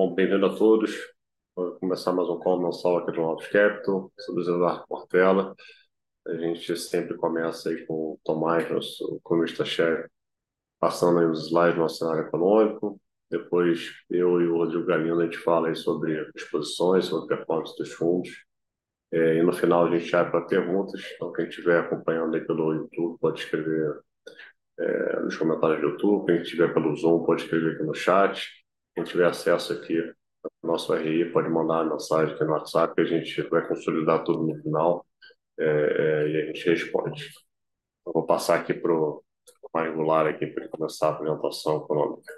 Bom, 0.00 0.14
bem-vindo 0.14 0.46
a 0.46 0.56
todos. 0.56 0.96
Vou 1.54 1.72
começar 1.72 2.10
mais 2.10 2.26
um 2.26 2.38
call 2.38 2.62
mensal 2.62 2.96
aqui 2.96 3.12
do 3.12 3.20
Novos 3.20 3.46
Capital, 3.48 4.10
sou 4.18 4.34
o 4.34 4.40
Eduardo 4.40 4.86
Portela. 4.88 5.54
A 6.26 6.34
gente 6.36 6.74
sempre 6.74 7.18
começa 7.18 7.68
aí 7.68 7.84
com 7.84 7.92
o 7.92 8.20
Tomás, 8.24 8.70
nosso 8.70 9.16
economista-chefe, 9.16 10.08
passando 10.80 11.18
aí 11.18 11.26
os 11.26 11.48
slides 11.48 11.78
nosso 11.78 11.98
cenário 11.98 12.22
econômico. 12.22 12.98
Depois 13.30 13.90
eu 14.08 14.40
e 14.40 14.46
o 14.48 14.56
Rodrigo 14.56 14.86
Galindo 14.86 15.20
a 15.20 15.24
gente 15.24 15.36
fala 15.36 15.68
aí 15.68 15.76
sobre 15.76 16.18
as 16.34 16.44
posições, 16.44 17.04
sobre 17.04 17.36
performance 17.36 17.76
dos 17.76 17.92
fundos. 17.92 18.30
É, 19.12 19.36
e 19.36 19.42
no 19.42 19.52
final 19.52 19.84
a 19.84 19.98
gente 19.98 20.16
abre 20.16 20.30
para 20.30 20.46
perguntas. 20.46 21.02
Então, 21.14 21.30
quem 21.30 21.46
estiver 21.46 21.78
acompanhando 21.78 22.34
aí 22.34 22.40
pelo 22.46 22.72
YouTube 22.72 23.18
pode 23.20 23.40
escrever 23.40 24.00
é, 24.78 25.20
nos 25.20 25.36
comentários 25.36 25.82
do 25.82 25.88
YouTube. 25.88 26.24
Quem 26.24 26.40
estiver 26.40 26.72
pelo 26.72 26.96
Zoom 26.96 27.22
pode 27.22 27.42
escrever 27.42 27.74
aqui 27.74 27.82
no 27.82 27.92
chat. 27.92 28.59
Quem 29.00 29.04
tiver 29.04 29.28
acesso 29.28 29.72
aqui 29.72 29.98
ao 30.44 30.50
nosso 30.62 30.94
RI 30.94 31.32
pode 31.32 31.48
mandar 31.48 31.84
uma 31.84 31.94
mensagem 31.94 32.34
aqui 32.34 32.44
no 32.44 32.52
WhatsApp 32.52 32.94
que 32.94 33.00
a 33.00 33.04
gente 33.04 33.40
vai 33.48 33.66
consolidar 33.66 34.22
tudo 34.24 34.46
no 34.46 34.62
final 34.62 35.06
é, 35.58 35.64
é, 35.64 36.28
e 36.28 36.42
a 36.42 36.46
gente 36.46 36.68
responde. 36.68 37.30
Eu 38.06 38.12
vou 38.12 38.26
passar 38.26 38.60
aqui 38.60 38.74
para 38.74 38.92
o 38.92 39.24
Mário 39.72 39.94
Goulart 39.94 40.34
aqui 40.34 40.46
para 40.48 40.68
começar 40.68 41.08
a 41.08 41.10
apresentação 41.12 41.78
econômica. 41.78 42.30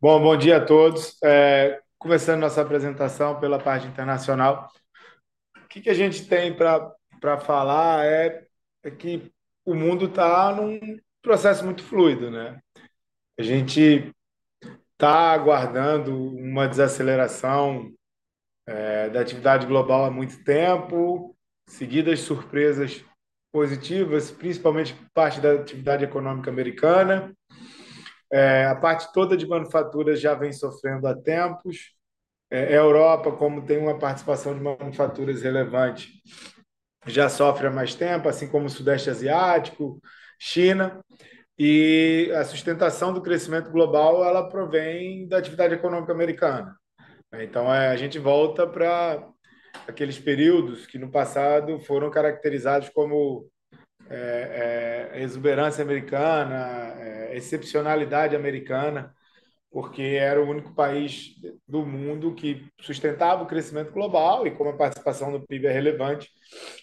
Bom, 0.00 0.20
bom 0.20 0.36
dia 0.36 0.56
a 0.56 0.64
todos. 0.64 1.16
É, 1.22 1.80
começando 1.96 2.40
nossa 2.40 2.62
apresentação 2.62 3.38
pela 3.38 3.60
parte 3.60 3.86
internacional. 3.86 4.68
O 5.56 5.68
que, 5.68 5.82
que 5.82 5.90
a 5.90 5.94
gente 5.94 6.26
tem 6.26 6.52
para 6.52 7.38
falar 7.38 8.04
é, 8.06 8.44
é 8.82 8.90
que 8.90 9.30
o 9.64 9.72
mundo 9.72 10.06
está 10.06 10.52
num 10.52 10.98
processo 11.22 11.64
muito 11.64 11.84
fluido, 11.84 12.28
né? 12.28 12.60
A 13.38 13.42
gente 13.42 14.12
está 14.92 15.32
aguardando 15.32 16.14
uma 16.14 16.68
desaceleração 16.68 17.92
é, 18.66 19.10
da 19.10 19.20
atividade 19.20 19.66
global 19.66 20.04
há 20.04 20.10
muito 20.10 20.42
tempo, 20.44 21.36
seguidas 21.68 22.20
surpresas 22.20 23.04
positivas, 23.52 24.30
principalmente 24.30 24.94
parte 25.12 25.40
da 25.40 25.52
atividade 25.52 26.04
econômica 26.04 26.50
americana. 26.50 27.34
É, 28.32 28.64
a 28.64 28.74
parte 28.74 29.12
toda 29.12 29.36
de 29.36 29.46
manufaturas 29.46 30.20
já 30.20 30.34
vem 30.34 30.52
sofrendo 30.52 31.06
há 31.06 31.14
tempos. 31.14 31.92
É, 32.50 32.74
a 32.74 32.80
Europa, 32.80 33.32
como 33.32 33.64
tem 33.64 33.78
uma 33.78 33.98
participação 33.98 34.54
de 34.54 34.60
manufaturas 34.60 35.42
relevante, 35.42 36.22
já 37.06 37.28
sofre 37.28 37.66
há 37.66 37.70
mais 37.70 37.94
tempo, 37.94 38.28
assim 38.28 38.48
como 38.48 38.66
o 38.66 38.70
Sudeste 38.70 39.10
Asiático, 39.10 40.00
China. 40.38 41.00
E 41.58 42.32
a 42.34 42.44
sustentação 42.44 43.12
do 43.12 43.20
crescimento 43.20 43.70
global 43.70 44.24
ela 44.24 44.48
provém 44.48 45.28
da 45.28 45.38
atividade 45.38 45.74
econômica 45.74 46.12
americana. 46.12 46.76
Então 47.34 47.72
é, 47.72 47.88
a 47.88 47.96
gente 47.96 48.18
volta 48.18 48.66
para 48.66 49.26
aqueles 49.86 50.18
períodos 50.18 50.86
que 50.86 50.98
no 50.98 51.10
passado 51.10 51.80
foram 51.80 52.10
caracterizados 52.10 52.88
como 52.90 53.48
é, 54.10 55.10
é, 55.14 55.22
exuberância 55.22 55.82
americana, 55.82 56.94
é, 56.98 57.36
excepcionalidade 57.36 58.36
americana, 58.36 59.14
porque 59.70 60.02
era 60.02 60.42
o 60.42 60.48
único 60.48 60.74
país 60.74 61.34
do 61.66 61.86
mundo 61.86 62.34
que 62.34 62.66
sustentava 62.80 63.42
o 63.42 63.46
crescimento 63.46 63.90
global 63.90 64.46
e 64.46 64.50
como 64.50 64.70
a 64.70 64.76
participação 64.76 65.30
no 65.30 65.46
PIB 65.46 65.66
é 65.66 65.72
relevante, 65.72 66.30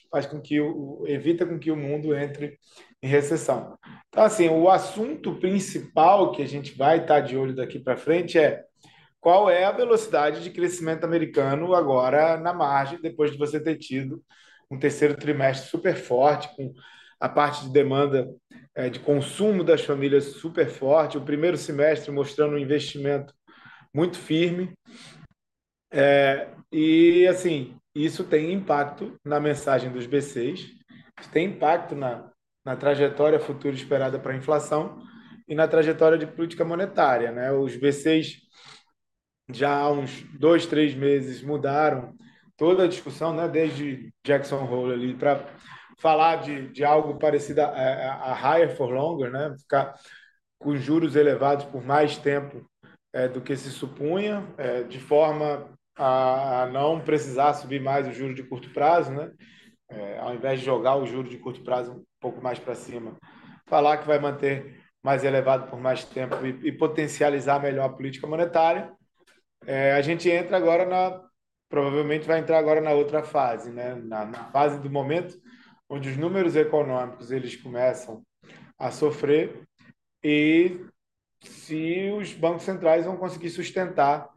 faz 0.10 0.26
com 0.26 0.42
que 0.42 0.60
o, 0.60 1.04
evita 1.08 1.46
com 1.46 1.60
que 1.60 1.72
o 1.72 1.76
mundo 1.76 2.16
entre 2.16 2.58
em 3.02 3.08
recessão. 3.08 3.78
Então, 4.10 4.24
assim, 4.24 4.50
o 4.50 4.70
assunto 4.70 5.36
principal 5.40 6.32
que 6.32 6.42
a 6.42 6.48
gente 6.48 6.76
vai 6.78 7.00
estar 7.00 7.22
de 7.22 7.38
olho 7.38 7.56
daqui 7.56 7.80
para 7.80 7.98
frente 7.98 8.38
é 8.38 8.64
qual 9.20 9.50
é 9.50 9.66
a 9.66 9.72
velocidade 9.72 10.42
de 10.42 10.50
crescimento 10.50 11.04
americano 11.04 11.73
agora 11.73 12.38
na 12.38 12.54
margem, 12.54 13.02
depois 13.02 13.32
de 13.32 13.38
você 13.38 13.60
ter 13.60 13.78
tido 13.78 14.23
um 14.72 14.80
terceiro 14.80 15.16
trimestre 15.16 15.70
super 15.70 15.95
forte, 15.95 16.56
com 16.56 16.73
a 17.20 17.28
parte 17.28 17.66
de 17.66 17.73
demanda 17.73 18.30
é, 18.73 18.89
de 18.89 19.00
consumo 19.00 19.64
das 19.64 19.82
famílias 19.82 20.26
super 20.26 20.70
forte, 20.70 21.17
o 21.17 21.26
primeiro 21.26 21.58
semestre 21.58 22.12
mostrando 22.12 22.56
um 22.56 22.60
investimento 22.60 23.33
muito 23.94 24.17
firme. 24.17 24.73
É, 25.92 26.48
e, 26.72 27.28
assim, 27.28 27.76
isso 28.05 28.23
tem 28.23 28.54
impacto 28.54 29.15
na 29.26 29.39
mensagem 29.39 29.92
dos 29.92 30.08
B6, 30.08 30.67
tem 31.32 31.48
impacto 31.48 31.95
na, 31.95 32.32
na 32.65 32.76
trajetória 32.76 33.39
futura 33.39 33.76
esperada 33.76 34.20
para 34.20 34.33
a 34.33 34.37
inflação 34.37 35.02
e 35.48 35.55
na 35.55 35.67
trajetória 35.67 36.17
de 36.17 36.27
política 36.27 36.64
monetária. 36.64 37.32
Né? 37.32 37.52
Os 37.52 37.76
B6 37.76 38.38
já 39.52 39.76
há 39.76 39.92
uns 39.92 40.23
dois, 40.38 40.65
três 40.65 40.93
meses 40.93 41.42
mudaram 41.42 42.15
toda 42.55 42.83
a 42.83 42.88
discussão, 42.88 43.33
né? 43.33 43.48
desde 43.48 44.14
Jackson 44.23 44.64
Hole 44.64 44.93
ali, 44.93 45.14
para 45.15 45.43
falar 45.98 46.38
de, 46.38 46.70
de 46.70 46.83
algo 46.83 47.17
parecido 47.17 47.61
a, 47.61 47.65
a, 47.65 48.32
a 48.32 48.33
higher 48.33 48.76
for 48.76 48.89
longer, 48.89 49.32
né? 49.32 49.54
ficar 49.58 49.95
com 50.59 50.76
juros 50.76 51.15
elevados 51.15 51.65
por 51.65 51.83
mais 51.83 52.17
tempo 52.17 52.65
é, 53.14 53.27
do 53.27 53.42
que 53.42 53.55
se 53.55 53.71
supunha, 53.71 54.45
é, 54.58 54.83
de 54.83 54.99
forma 54.99 55.67
a, 56.04 56.70
não 56.71 56.99
precisar 57.02 57.54
subir 57.54 57.82
mais 57.82 58.08
o 58.08 58.11
juro 58.11 58.33
de 58.33 58.43
curto 58.43 58.70
prazo, 58.71 59.11
né? 59.11 59.32
É, 59.89 60.20
ao 60.20 60.33
invés 60.36 60.60
de 60.60 60.65
jogar 60.65 60.95
o 60.95 61.05
juro 61.05 61.27
de 61.27 61.37
curto 61.37 61.64
prazo 61.64 61.93
um 61.93 62.04
pouco 62.20 62.42
mais 62.42 62.60
para 62.60 62.76
cima, 62.76 63.17
falar 63.65 63.98
que 63.98 64.08
vai 64.08 64.20
manter 64.20 64.80
mais 65.04 65.23
elevado 65.23 65.70
por 65.70 65.80
mais 65.80 66.04
tempo 66.04 66.36
e, 66.45 66.67
e 66.67 66.71
potencializar 66.71 67.59
melhor 67.59 67.86
a 67.86 67.93
política 67.93 68.27
monetária. 68.27 68.92
É, 69.65 69.93
a 69.93 70.02
gente 70.02 70.30
entra 70.30 70.58
agora 70.58 70.86
na, 70.86 71.21
provavelmente 71.67 72.27
vai 72.27 72.39
entrar 72.39 72.59
agora 72.59 72.82
na 72.82 72.92
outra 72.92 73.23
fase, 73.23 73.71
né? 73.71 73.95
na, 73.95 74.26
na 74.26 74.45
fase 74.52 74.80
do 74.80 74.89
momento 74.89 75.38
onde 75.89 76.09
os 76.09 76.17
números 76.17 76.55
econômicos 76.55 77.32
eles 77.32 77.55
começam 77.55 78.21
a 78.77 78.92
sofrer 78.92 79.64
e 80.23 80.86
se 81.42 82.11
os 82.11 82.33
bancos 82.33 82.64
centrais 82.64 83.05
vão 83.05 83.17
conseguir 83.17 83.49
sustentar 83.49 84.30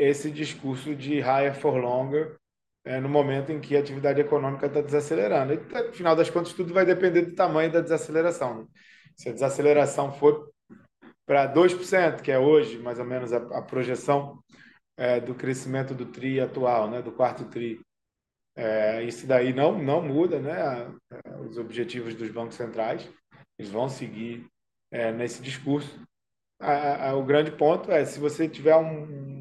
esse 0.00 0.30
discurso 0.30 0.94
de 0.94 1.20
higher 1.20 1.54
for 1.54 1.76
longer 1.76 2.36
é, 2.84 2.98
no 2.98 3.08
momento 3.08 3.52
em 3.52 3.60
que 3.60 3.76
a 3.76 3.80
atividade 3.80 4.20
econômica 4.20 4.66
está 4.66 4.80
desacelerando. 4.80 5.52
E, 5.52 5.56
no 5.56 5.92
final 5.92 6.16
das 6.16 6.30
contas, 6.30 6.54
tudo 6.54 6.72
vai 6.72 6.86
depender 6.86 7.22
do 7.22 7.34
tamanho 7.34 7.70
da 7.70 7.80
desaceleração. 7.80 8.60
Né? 8.60 8.66
Se 9.14 9.28
a 9.28 9.32
desaceleração 9.32 10.12
for 10.12 10.50
para 11.26 11.52
2%, 11.52 12.22
que 12.22 12.32
é 12.32 12.38
hoje 12.38 12.78
mais 12.78 12.98
ou 12.98 13.04
menos 13.04 13.32
a, 13.32 13.36
a 13.58 13.62
projeção 13.62 14.42
é, 14.96 15.20
do 15.20 15.34
crescimento 15.34 15.94
do 15.94 16.06
TRI 16.06 16.40
atual, 16.40 16.90
né, 16.90 17.02
do 17.02 17.12
quarto 17.12 17.44
TRI, 17.44 17.80
é, 18.56 19.04
isso 19.04 19.26
daí 19.26 19.52
não, 19.52 19.78
não 19.78 20.02
muda 20.02 20.40
né, 20.40 20.90
os 21.46 21.58
objetivos 21.58 22.14
dos 22.14 22.30
bancos 22.30 22.56
centrais, 22.56 23.08
eles 23.58 23.70
vão 23.70 23.88
seguir 23.88 24.46
é, 24.90 25.12
nesse 25.12 25.42
discurso. 25.42 26.00
A, 26.58 27.10
a, 27.10 27.16
o 27.16 27.24
grande 27.24 27.50
ponto 27.50 27.92
é 27.92 28.04
se 28.04 28.18
você 28.18 28.48
tiver 28.48 28.76
um, 28.76 29.39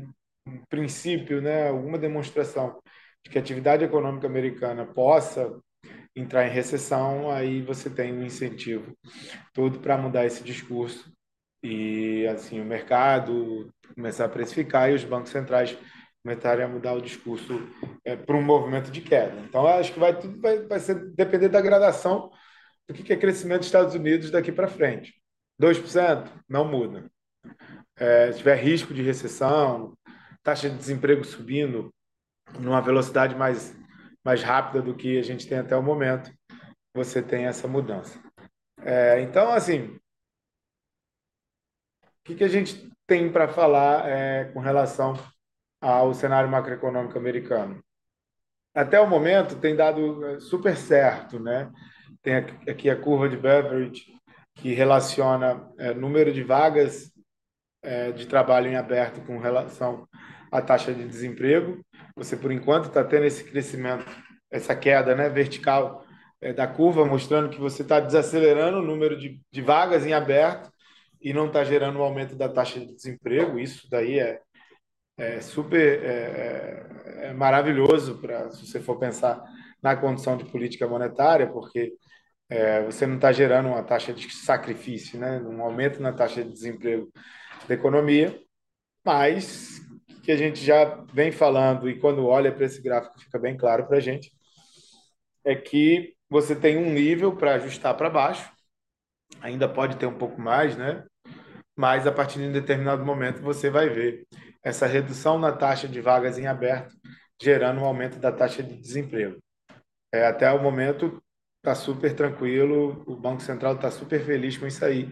princípio, 0.69 1.41
né, 1.41 1.69
alguma 1.69 1.97
demonstração 1.97 2.79
de 3.23 3.29
que 3.29 3.37
a 3.37 3.41
atividade 3.41 3.83
econômica 3.83 4.27
americana 4.27 4.85
possa 4.85 5.59
entrar 6.15 6.47
em 6.47 6.51
recessão, 6.51 7.29
aí 7.31 7.61
você 7.61 7.89
tem 7.89 8.13
um 8.13 8.23
incentivo 8.23 8.93
todo 9.53 9.79
para 9.79 9.97
mudar 9.97 10.25
esse 10.25 10.43
discurso 10.43 11.11
e 11.63 12.25
assim 12.27 12.59
o 12.61 12.65
mercado 12.65 13.69
começar 13.93 14.25
a 14.25 14.29
precificar 14.29 14.89
e 14.89 14.95
os 14.95 15.03
bancos 15.03 15.31
centrais 15.31 15.77
começarem 16.23 16.65
a 16.65 16.67
mudar 16.67 16.93
o 16.93 17.01
discurso 17.01 17.67
é, 18.03 18.15
para 18.15 18.35
um 18.35 18.41
movimento 18.41 18.91
de 18.91 19.01
queda. 19.01 19.39
Então, 19.47 19.65
acho 19.65 19.93
que 19.93 19.99
vai 19.99 20.17
tudo 20.17 20.39
vai, 20.39 20.59
vai 20.65 20.79
ser, 20.79 20.95
depender 21.13 21.49
da 21.49 21.61
gradação 21.61 22.29
do 22.87 22.93
que 22.93 23.13
é 23.13 23.17
crescimento 23.17 23.59
dos 23.59 23.67
Estados 23.67 23.95
Unidos 23.95 24.31
daqui 24.31 24.51
para 24.51 24.67
frente. 24.67 25.13
2% 25.59 26.29
não 26.47 26.65
muda. 26.65 27.09
É, 27.97 28.31
se 28.31 28.39
tiver 28.39 28.55
risco 28.55 28.93
de 28.93 29.01
recessão, 29.01 29.93
taxa 30.49 30.67
de 30.67 30.77
desemprego 30.77 31.23
subindo 31.23 31.93
numa 32.59 32.81
velocidade 32.81 33.35
mais, 33.35 33.77
mais 34.25 34.41
rápida 34.41 34.81
do 34.81 34.95
que 34.95 35.19
a 35.19 35.21
gente 35.21 35.47
tem 35.47 35.59
até 35.59 35.75
o 35.75 35.83
momento, 35.83 36.31
você 36.91 37.21
tem 37.21 37.45
essa 37.45 37.67
mudança. 37.67 38.19
É, 38.81 39.21
então, 39.21 39.51
assim, 39.51 39.95
o 42.03 42.23
que, 42.23 42.33
que 42.33 42.43
a 42.43 42.47
gente 42.47 42.91
tem 43.05 43.31
para 43.31 43.47
falar 43.47 44.09
é, 44.09 44.45
com 44.45 44.59
relação 44.59 45.13
ao 45.79 46.15
cenário 46.15 46.49
macroeconômico 46.49 47.17
americano. 47.17 47.79
Até 48.73 48.99
o 48.99 49.07
momento 49.07 49.59
tem 49.59 49.75
dado 49.75 50.25
eh, 50.25 50.39
super 50.39 50.75
certo, 50.75 51.39
né? 51.39 51.71
Tem 52.21 52.35
aqui 52.35 52.89
a 52.89 52.99
curva 52.99 53.29
de 53.29 53.37
Beveridge 53.37 54.05
que 54.55 54.73
relaciona 54.73 55.71
é, 55.77 55.93
número 55.93 56.33
de 56.33 56.43
vagas 56.43 57.11
é, 57.81 58.11
de 58.11 58.27
trabalho 58.27 58.67
em 58.67 58.75
aberto 58.75 59.25
com 59.25 59.39
relação 59.39 60.07
à 60.51 60.61
taxa 60.61 60.93
de 60.93 61.05
desemprego. 61.05 61.83
Você 62.15 62.35
por 62.35 62.51
enquanto 62.51 62.85
está 62.85 63.03
tendo 63.03 63.25
esse 63.25 63.43
crescimento, 63.43 64.05
essa 64.51 64.75
queda, 64.75 65.15
né, 65.15 65.29
vertical 65.29 66.05
é, 66.41 66.53
da 66.53 66.67
curva, 66.67 67.05
mostrando 67.05 67.49
que 67.49 67.59
você 67.59 67.81
está 67.81 67.99
desacelerando 67.99 68.79
o 68.79 68.85
número 68.85 69.17
de, 69.17 69.41
de 69.51 69.61
vagas 69.61 70.05
em 70.05 70.13
aberto 70.13 70.71
e 71.21 71.33
não 71.33 71.47
está 71.47 71.63
gerando 71.63 71.99
um 71.99 72.03
aumento 72.03 72.35
da 72.35 72.49
taxa 72.49 72.79
de 72.79 72.93
desemprego. 72.93 73.59
Isso 73.59 73.87
daí 73.89 74.19
é, 74.19 74.39
é 75.17 75.41
super 75.41 76.03
é, 76.03 76.85
é, 77.25 77.25
é 77.27 77.33
maravilhoso 77.33 78.19
para 78.19 78.49
se 78.51 78.65
você 78.65 78.79
for 78.79 78.97
pensar 78.97 79.43
na 79.81 79.95
condição 79.95 80.37
de 80.37 80.45
política 80.45 80.87
monetária, 80.87 81.47
porque 81.47 81.93
é, 82.49 82.83
você 82.83 83.05
não 83.05 83.15
está 83.15 83.31
gerando 83.31 83.69
uma 83.69 83.83
taxa 83.83 84.13
de 84.13 84.29
sacrifício, 84.33 85.19
né? 85.19 85.39
um 85.39 85.61
aumento 85.61 86.01
na 86.01 86.11
taxa 86.11 86.43
de 86.43 86.51
desemprego 86.51 87.11
da 87.67 87.75
economia, 87.75 88.37
mas 89.05 89.81
que 90.29 90.33
a 90.33 90.37
gente 90.37 90.63
já 90.63 90.85
vem 91.11 91.31
falando, 91.31 91.89
e 91.89 91.97
quando 91.97 92.27
olha 92.27 92.51
para 92.51 92.63
esse 92.63 92.79
gráfico 92.83 93.19
fica 93.19 93.39
bem 93.39 93.57
claro 93.57 93.87
para 93.87 93.97
a 93.97 93.99
gente, 93.99 94.31
é 95.43 95.55
que 95.55 96.13
você 96.29 96.55
tem 96.55 96.77
um 96.77 96.93
nível 96.93 97.35
para 97.35 97.55
ajustar 97.55 97.97
para 97.97 98.11
baixo, 98.11 98.47
ainda 99.41 99.67
pode 99.67 99.97
ter 99.97 100.05
um 100.05 100.15
pouco 100.15 100.39
mais, 100.39 100.77
né? 100.77 101.03
Mas 101.75 102.05
a 102.05 102.11
partir 102.11 102.37
de 102.37 102.45
um 102.45 102.51
determinado 102.51 103.03
momento 103.03 103.41
você 103.41 103.71
vai 103.71 103.89
ver 103.89 104.27
essa 104.61 104.85
redução 104.85 105.39
na 105.39 105.51
taxa 105.51 105.87
de 105.87 105.99
vagas 105.99 106.37
em 106.37 106.45
aberto, 106.45 106.95
gerando 107.41 107.81
um 107.81 107.85
aumento 107.85 108.19
da 108.19 108.31
taxa 108.31 108.61
de 108.61 108.79
desemprego. 108.79 109.39
É, 110.13 110.27
até 110.27 110.51
o 110.51 110.61
momento 110.61 111.19
está 111.57 111.73
super 111.73 112.15
tranquilo, 112.15 113.03
o 113.07 113.15
Banco 113.15 113.41
Central 113.41 113.73
está 113.73 113.89
super 113.89 114.23
feliz 114.23 114.55
com 114.59 114.67
isso 114.67 114.85
aí. 114.85 115.09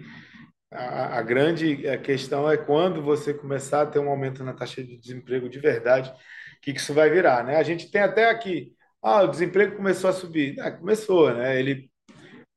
A, 0.70 1.22
grande 1.22 1.78
questão 2.00 2.50
é 2.50 2.58
quando 2.58 3.02
você 3.02 3.34
começar 3.34 3.84
a 3.84 3.86
ter 3.86 4.00
um 4.00 4.10
aumento 4.10 4.44
na 4.44 4.54
taxa 4.54 4.84
de 4.84 4.98
desemprego 4.98 5.48
de 5.48 5.60
verdade, 5.60 6.10
o 6.10 6.62
que, 6.62 6.74
que 6.74 6.80
isso 6.80 6.94
vai 6.94 7.10
virar, 7.10 7.44
né? 7.46 7.56
A 7.56 7.64
gente 7.64 7.90
tem 7.90 8.02
até 8.02 8.30
aqui, 8.30 8.74
ah, 9.02 9.24
o 9.24 9.28
desemprego 9.28 9.78
começou 9.78 10.10
a 10.10 10.14
subir. 10.14 10.60
Ah, 10.60 10.72
começou, 10.72 11.34
né? 11.34 11.58
Ele, 11.60 11.90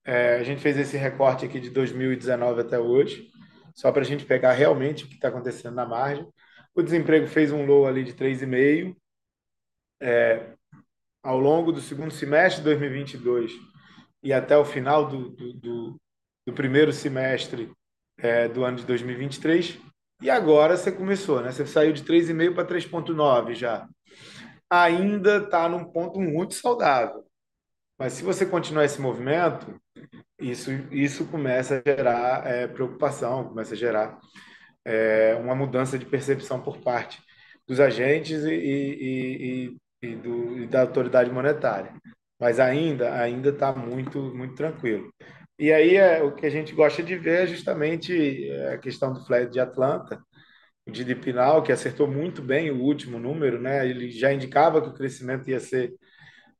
é, 0.04 0.36
a 0.38 0.42
gente 0.42 0.60
fez 0.60 0.76
esse 0.78 0.96
recorte 0.96 1.44
aqui 1.46 1.60
de 1.60 1.70
2019 1.70 2.62
até 2.62 2.78
hoje, 2.78 3.28
só 3.74 3.92
para 3.92 4.02
a 4.02 4.04
gente 4.04 4.24
pegar 4.24 4.52
realmente 4.52 5.04
o 5.04 5.08
que 5.08 5.14
está 5.14 5.28
acontecendo 5.28 5.74
na 5.74 5.86
margem. 5.86 6.26
O 6.74 6.82
desemprego 6.82 7.26
fez 7.28 7.52
um 7.52 7.64
low 7.64 7.86
ali 7.86 8.04
de 8.04 8.14
3,5%. 8.14 8.96
É, 10.02 10.54
ao 11.22 11.38
longo 11.38 11.72
do 11.72 11.80
segundo 11.80 12.10
semestre 12.10 12.62
de 12.62 12.70
2022 12.70 13.52
e 14.22 14.32
até 14.32 14.56
o 14.56 14.64
final 14.64 15.06
do, 15.06 15.28
do, 15.28 15.52
do, 15.52 16.00
do 16.46 16.54
primeiro 16.54 16.92
semestre 16.92 17.70
é, 18.22 18.48
do 18.48 18.64
ano 18.64 18.78
de 18.78 18.86
2023. 18.86 19.78
E 20.22 20.28
agora 20.28 20.76
você 20.76 20.92
começou, 20.92 21.40
né? 21.40 21.50
Você 21.50 21.66
saiu 21.66 21.92
de 21.92 22.04
3,5 22.04 22.54
para 22.54 22.66
3,9 22.66 23.54
já. 23.54 23.88
Ainda 24.68 25.38
está 25.38 25.68
num 25.68 25.84
ponto 25.84 26.20
muito 26.20 26.54
saudável. 26.54 27.24
Mas 27.98 28.14
se 28.14 28.22
você 28.22 28.46
continuar 28.46 28.84
esse 28.84 29.00
movimento, 29.00 29.78
isso, 30.40 30.70
isso 30.90 31.26
começa 31.26 31.82
a 31.84 31.90
gerar 31.90 32.46
é, 32.46 32.66
preocupação, 32.66 33.48
começa 33.48 33.74
a 33.74 33.76
gerar 33.76 34.18
é, 34.84 35.34
uma 35.34 35.54
mudança 35.54 35.98
de 35.98 36.06
percepção 36.06 36.62
por 36.62 36.78
parte 36.78 37.22
dos 37.66 37.78
agentes 37.78 38.42
e, 38.44 38.54
e, 38.54 39.76
e, 40.02 40.08
e, 40.08 40.16
do, 40.16 40.66
da 40.66 40.82
autoridade 40.82 41.30
monetária. 41.30 41.92
Mas 42.40 42.58
ainda 42.58 43.14
ainda 43.14 43.50
está 43.50 43.72
muito 43.72 44.18
muito 44.34 44.54
tranquilo. 44.54 45.12
E 45.60 45.70
aí 45.74 45.96
é, 45.96 46.22
o 46.22 46.34
que 46.34 46.46
a 46.46 46.50
gente 46.50 46.74
gosta 46.74 47.02
de 47.02 47.14
ver 47.18 47.42
é 47.42 47.46
justamente 47.46 48.48
é, 48.48 48.72
a 48.72 48.78
questão 48.78 49.12
do 49.12 49.22
Fed 49.26 49.52
de 49.52 49.60
Atlanta, 49.60 50.18
o 50.86 50.90
GDP 50.90 51.34
Now, 51.34 51.62
que 51.62 51.70
acertou 51.70 52.08
muito 52.08 52.40
bem 52.40 52.70
o 52.70 52.80
último 52.80 53.18
número, 53.18 53.60
né? 53.60 53.86
Ele 53.86 54.10
já 54.10 54.32
indicava 54.32 54.80
que 54.80 54.88
o 54.88 54.94
crescimento 54.94 55.50
ia 55.50 55.60
ser 55.60 55.92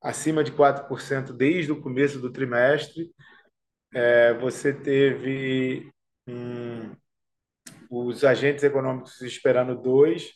acima 0.02 0.44
de 0.44 0.52
4% 0.52 1.32
desde 1.32 1.72
o 1.72 1.80
começo 1.80 2.20
do 2.20 2.30
trimestre. 2.30 3.10
É, 3.94 4.34
você 4.34 4.70
teve 4.74 5.90
hum, 6.28 6.94
os 7.90 8.22
agentes 8.22 8.64
econômicos 8.64 9.18
esperando 9.22 9.80
2%, 9.80 10.30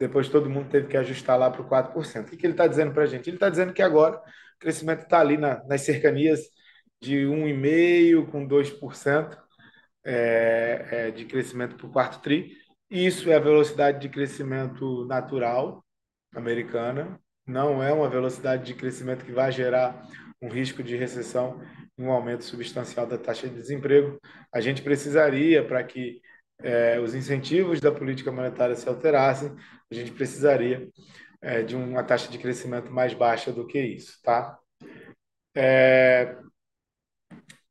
depois 0.00 0.30
todo 0.30 0.48
mundo 0.48 0.70
teve 0.70 0.88
que 0.88 0.96
ajustar 0.96 1.38
lá 1.38 1.50
para 1.50 1.60
o 1.60 1.68
4%. 1.68 2.28
O 2.28 2.30
que, 2.30 2.38
que 2.38 2.46
ele 2.46 2.54
está 2.54 2.66
dizendo 2.66 2.94
para 2.94 3.02
a 3.02 3.06
gente? 3.06 3.28
Ele 3.28 3.36
está 3.36 3.50
dizendo 3.50 3.74
que 3.74 3.82
agora 3.82 4.16
o 4.16 4.58
crescimento 4.58 5.02
está 5.02 5.20
ali 5.20 5.36
na, 5.36 5.62
nas 5.64 5.82
cercanias 5.82 6.55
de 7.00 7.26
1,5% 7.26 8.26
com 8.30 8.46
2% 8.46 9.38
é, 10.04 10.86
é, 10.90 11.10
de 11.10 11.24
crescimento 11.24 11.76
para 11.76 11.86
o 11.86 11.90
quarto 11.90 12.20
TRI. 12.20 12.56
Isso 12.90 13.30
é 13.30 13.34
a 13.34 13.40
velocidade 13.40 14.00
de 14.00 14.08
crescimento 14.08 15.04
natural 15.06 15.84
americana, 16.34 17.18
não 17.46 17.82
é 17.82 17.92
uma 17.92 18.08
velocidade 18.08 18.64
de 18.64 18.74
crescimento 18.74 19.24
que 19.24 19.32
vai 19.32 19.50
gerar 19.50 20.06
um 20.40 20.48
risco 20.48 20.82
de 20.82 20.96
recessão 20.96 21.60
e 21.98 22.02
um 22.02 22.10
aumento 22.10 22.44
substancial 22.44 23.06
da 23.06 23.18
taxa 23.18 23.48
de 23.48 23.54
desemprego. 23.54 24.20
A 24.52 24.60
gente 24.60 24.82
precisaria, 24.82 25.66
para 25.66 25.82
que 25.82 26.20
é, 26.60 26.98
os 27.00 27.14
incentivos 27.14 27.80
da 27.80 27.92
política 27.92 28.30
monetária 28.30 28.74
se 28.74 28.88
alterassem, 28.88 29.54
a 29.90 29.94
gente 29.94 30.12
precisaria 30.12 30.88
é, 31.40 31.62
de 31.62 31.76
uma 31.76 32.02
taxa 32.02 32.30
de 32.30 32.38
crescimento 32.38 32.90
mais 32.90 33.14
baixa 33.14 33.52
do 33.52 33.66
que 33.66 33.80
isso, 33.80 34.20
tá? 34.22 34.58
É, 35.54 36.36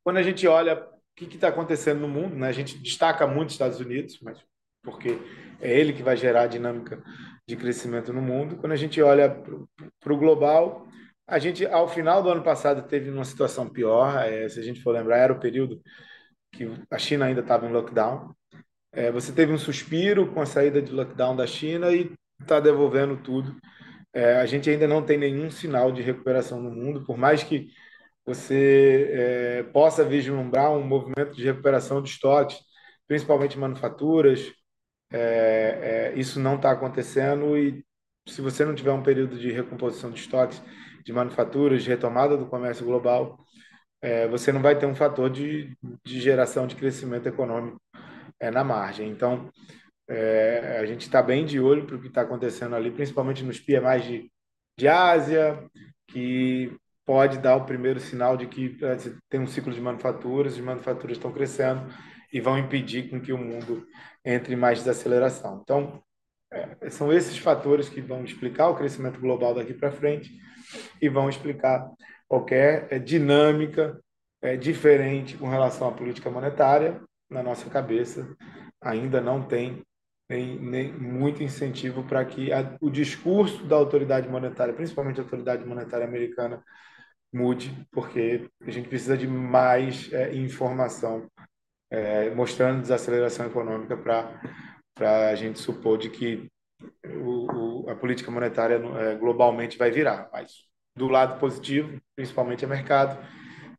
quando 0.05 0.17
a 0.17 0.23
gente 0.23 0.47
olha 0.47 0.75
o 0.77 0.87
que 1.15 1.25
está 1.25 1.47
acontecendo 1.47 2.01
no 2.01 2.07
mundo, 2.07 2.35
né, 2.35 2.47
a 2.47 2.51
gente 2.51 2.77
destaca 2.77 3.25
muito 3.25 3.49
os 3.49 3.55
Estados 3.55 3.79
Unidos, 3.79 4.19
mas 4.21 4.37
porque 4.83 5.17
é 5.59 5.79
ele 5.79 5.93
que 5.93 6.03
vai 6.03 6.15
gerar 6.15 6.43
a 6.43 6.47
dinâmica 6.47 7.03
de 7.49 7.55
crescimento 7.55 8.13
no 8.13 8.21
mundo. 8.21 8.57
Quando 8.57 8.73
a 8.73 8.75
gente 8.75 9.01
olha 9.01 9.29
para 9.99 10.13
o 10.13 10.17
global, 10.17 10.87
a 11.27 11.39
gente, 11.39 11.65
ao 11.65 11.89
final 11.89 12.21
do 12.21 12.29
ano 12.29 12.43
passado, 12.43 12.87
teve 12.87 13.09
uma 13.09 13.25
situação 13.25 13.67
pior. 13.67 14.15
É, 14.23 14.47
se 14.47 14.59
a 14.59 14.63
gente 14.63 14.83
for 14.83 14.91
lembrar, 14.91 15.17
era 15.17 15.33
o 15.33 15.39
período 15.39 15.81
que 16.53 16.71
a 16.91 16.99
China 16.99 17.25
ainda 17.25 17.41
estava 17.41 17.65
em 17.65 17.71
lockdown. 17.71 18.31
É, 18.91 19.11
você 19.11 19.31
teve 19.31 19.51
um 19.51 19.57
suspiro 19.57 20.31
com 20.31 20.39
a 20.39 20.45
saída 20.45 20.83
de 20.83 20.91
lockdown 20.91 21.35
da 21.35 21.47
China 21.47 21.91
e 21.91 22.13
está 22.39 22.59
devolvendo 22.59 23.17
tudo. 23.17 23.55
É, 24.13 24.35
a 24.35 24.45
gente 24.45 24.69
ainda 24.69 24.87
não 24.87 25.03
tem 25.03 25.17
nenhum 25.17 25.49
sinal 25.49 25.91
de 25.91 26.03
recuperação 26.03 26.61
no 26.61 26.69
mundo, 26.69 27.03
por 27.03 27.17
mais 27.17 27.41
que 27.41 27.69
você 28.25 29.09
é, 29.11 29.63
possa 29.63 30.03
vislumbrar 30.03 30.71
um 30.71 30.83
movimento 30.83 31.35
de 31.35 31.43
recuperação 31.43 32.01
de 32.01 32.09
estoques, 32.09 32.57
principalmente 33.07 33.57
manufaturas. 33.57 34.51
É, 35.11 36.11
é, 36.13 36.19
isso 36.19 36.39
não 36.39 36.55
está 36.55 36.71
acontecendo 36.71 37.55
e 37.57 37.85
se 38.27 38.41
você 38.41 38.65
não 38.65 38.73
tiver 38.73 38.91
um 38.91 39.03
período 39.03 39.37
de 39.37 39.51
recomposição 39.51 40.09
de 40.09 40.19
estoques 40.19 40.61
de 41.05 41.13
manufaturas, 41.13 41.83
de 41.83 41.89
retomada 41.89 42.35
do 42.35 42.47
comércio 42.47 42.83
global, 42.85 43.37
você 44.29 44.51
não 44.51 44.61
vai 44.61 44.77
ter 44.77 44.85
um 44.85 44.95
fator 44.95 45.29
de, 45.29 45.75
de 46.03 46.19
geração 46.19 46.67
de 46.67 46.75
crescimento 46.75 47.27
econômico 47.27 47.79
na 48.51 48.63
margem. 48.63 49.09
Então, 49.09 49.51
a 50.79 50.85
gente 50.85 51.01
está 51.01 51.21
bem 51.21 51.45
de 51.45 51.59
olho 51.59 51.85
para 51.85 51.95
o 51.95 52.01
que 52.01 52.07
está 52.07 52.21
acontecendo 52.21 52.75
ali, 52.75 52.89
principalmente 52.91 53.43
nos 53.43 53.59
PMIs 53.59 54.03
de, 54.03 54.31
de 54.77 54.87
Ásia, 54.87 55.63
que 56.07 56.75
pode 57.05 57.37
dar 57.37 57.55
o 57.55 57.65
primeiro 57.65 57.99
sinal 57.99 58.35
de 58.35 58.47
que 58.47 58.77
é, 58.81 58.97
tem 59.29 59.39
um 59.39 59.47
ciclo 59.47 59.71
de 59.71 59.79
manufaturas, 59.79 60.53
as 60.53 60.59
manufaturas 60.59 61.17
estão 61.17 61.31
crescendo 61.31 61.87
e 62.33 62.41
vão 62.41 62.57
impedir 62.57 63.09
com 63.09 63.21
que 63.21 63.31
o 63.31 63.37
mundo 63.37 63.85
entre 64.25 64.53
em 64.53 64.57
mais 64.57 64.79
desaceleração. 64.79 65.61
Então, 65.63 66.01
é, 66.51 66.89
são 66.89 67.13
esses 67.13 67.37
fatores 67.37 67.87
que 67.87 68.01
vão 68.01 68.23
explicar 68.23 68.69
o 68.69 68.75
crescimento 68.75 69.19
global 69.19 69.53
daqui 69.53 69.73
para 69.73 69.91
frente 69.91 70.31
e 71.01 71.07
vão 71.07 71.29
explicar 71.29 71.87
qualquer 72.27 72.87
é, 72.89 72.99
dinâmica 72.99 73.99
diferente 74.59 75.35
com 75.37 75.47
relação 75.47 75.87
à 75.87 75.91
política 75.91 76.29
monetária 76.29 77.01
na 77.27 77.41
nossa 77.41 77.67
cabeça. 77.67 78.27
Ainda 78.79 79.19
não 79.19 79.41
tem 79.41 79.83
nem, 80.29 80.59
nem 80.59 80.93
muito 80.93 81.41
incentivo 81.41 82.03
para 82.03 82.23
que 82.25 82.51
a, 82.51 82.75
o 82.79 82.91
discurso 82.91 83.65
da 83.65 83.75
autoridade 83.75 84.29
monetária, 84.29 84.73
principalmente 84.73 85.19
a 85.19 85.23
autoridade 85.23 85.65
monetária 85.65 86.05
americana, 86.05 86.63
mude, 87.33 87.85
porque 87.91 88.49
a 88.61 88.71
gente 88.71 88.87
precisa 88.87 89.17
de 89.17 89.27
mais 89.27 90.11
é, 90.13 90.33
informação 90.35 91.27
é, 91.91 92.29
mostrando 92.31 92.81
desaceleração 92.81 93.45
econômica 93.45 93.95
para 93.97 95.29
a 95.29 95.35
gente 95.35 95.59
supor 95.59 95.97
de 95.97 96.09
que 96.09 96.49
o, 97.05 97.83
o, 97.85 97.89
a 97.89 97.95
política 97.95 98.31
monetária 98.31 98.75
é, 98.75 99.15
globalmente 99.15 99.77
vai 99.77 99.91
virar. 99.91 100.29
Mas 100.31 100.65
do 100.95 101.07
lado 101.07 101.39
positivo, 101.39 101.99
principalmente 102.15 102.65
a 102.65 102.67
mercado, 102.67 103.17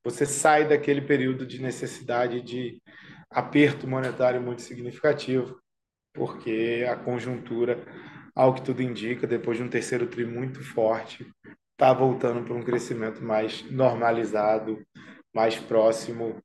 você 0.04 0.24
sai 0.24 0.68
daquele 0.68 1.00
período 1.00 1.46
de 1.46 1.60
necessidade 1.60 2.40
de 2.40 2.80
aperto 3.30 3.88
monetário 3.88 4.40
muito 4.40 4.62
significativo, 4.62 5.58
porque 6.14 6.86
a 6.88 6.96
conjuntura, 6.96 7.84
ao 8.34 8.54
que 8.54 8.62
tudo 8.62 8.82
indica, 8.82 9.26
depois 9.26 9.58
de 9.58 9.64
um 9.64 9.68
terceiro 9.68 10.06
tri 10.06 10.24
muito 10.24 10.62
forte, 10.62 11.26
está 11.76 11.92
voltando 11.92 12.42
para 12.42 12.54
um 12.54 12.62
crescimento 12.62 13.22
mais 13.22 13.62
normalizado, 13.70 14.82
mais 15.34 15.56
próximo 15.56 16.42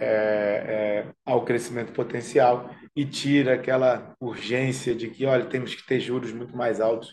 é, 0.00 0.04
é, 0.04 1.12
ao 1.26 1.44
crescimento 1.44 1.92
potencial 1.92 2.70
e 2.94 3.04
tira 3.04 3.54
aquela 3.54 4.14
urgência 4.20 4.94
de 4.94 5.10
que, 5.10 5.26
olha, 5.26 5.46
temos 5.46 5.74
que 5.74 5.84
ter 5.84 5.98
juros 5.98 6.32
muito 6.32 6.56
mais 6.56 6.80
altos 6.80 7.12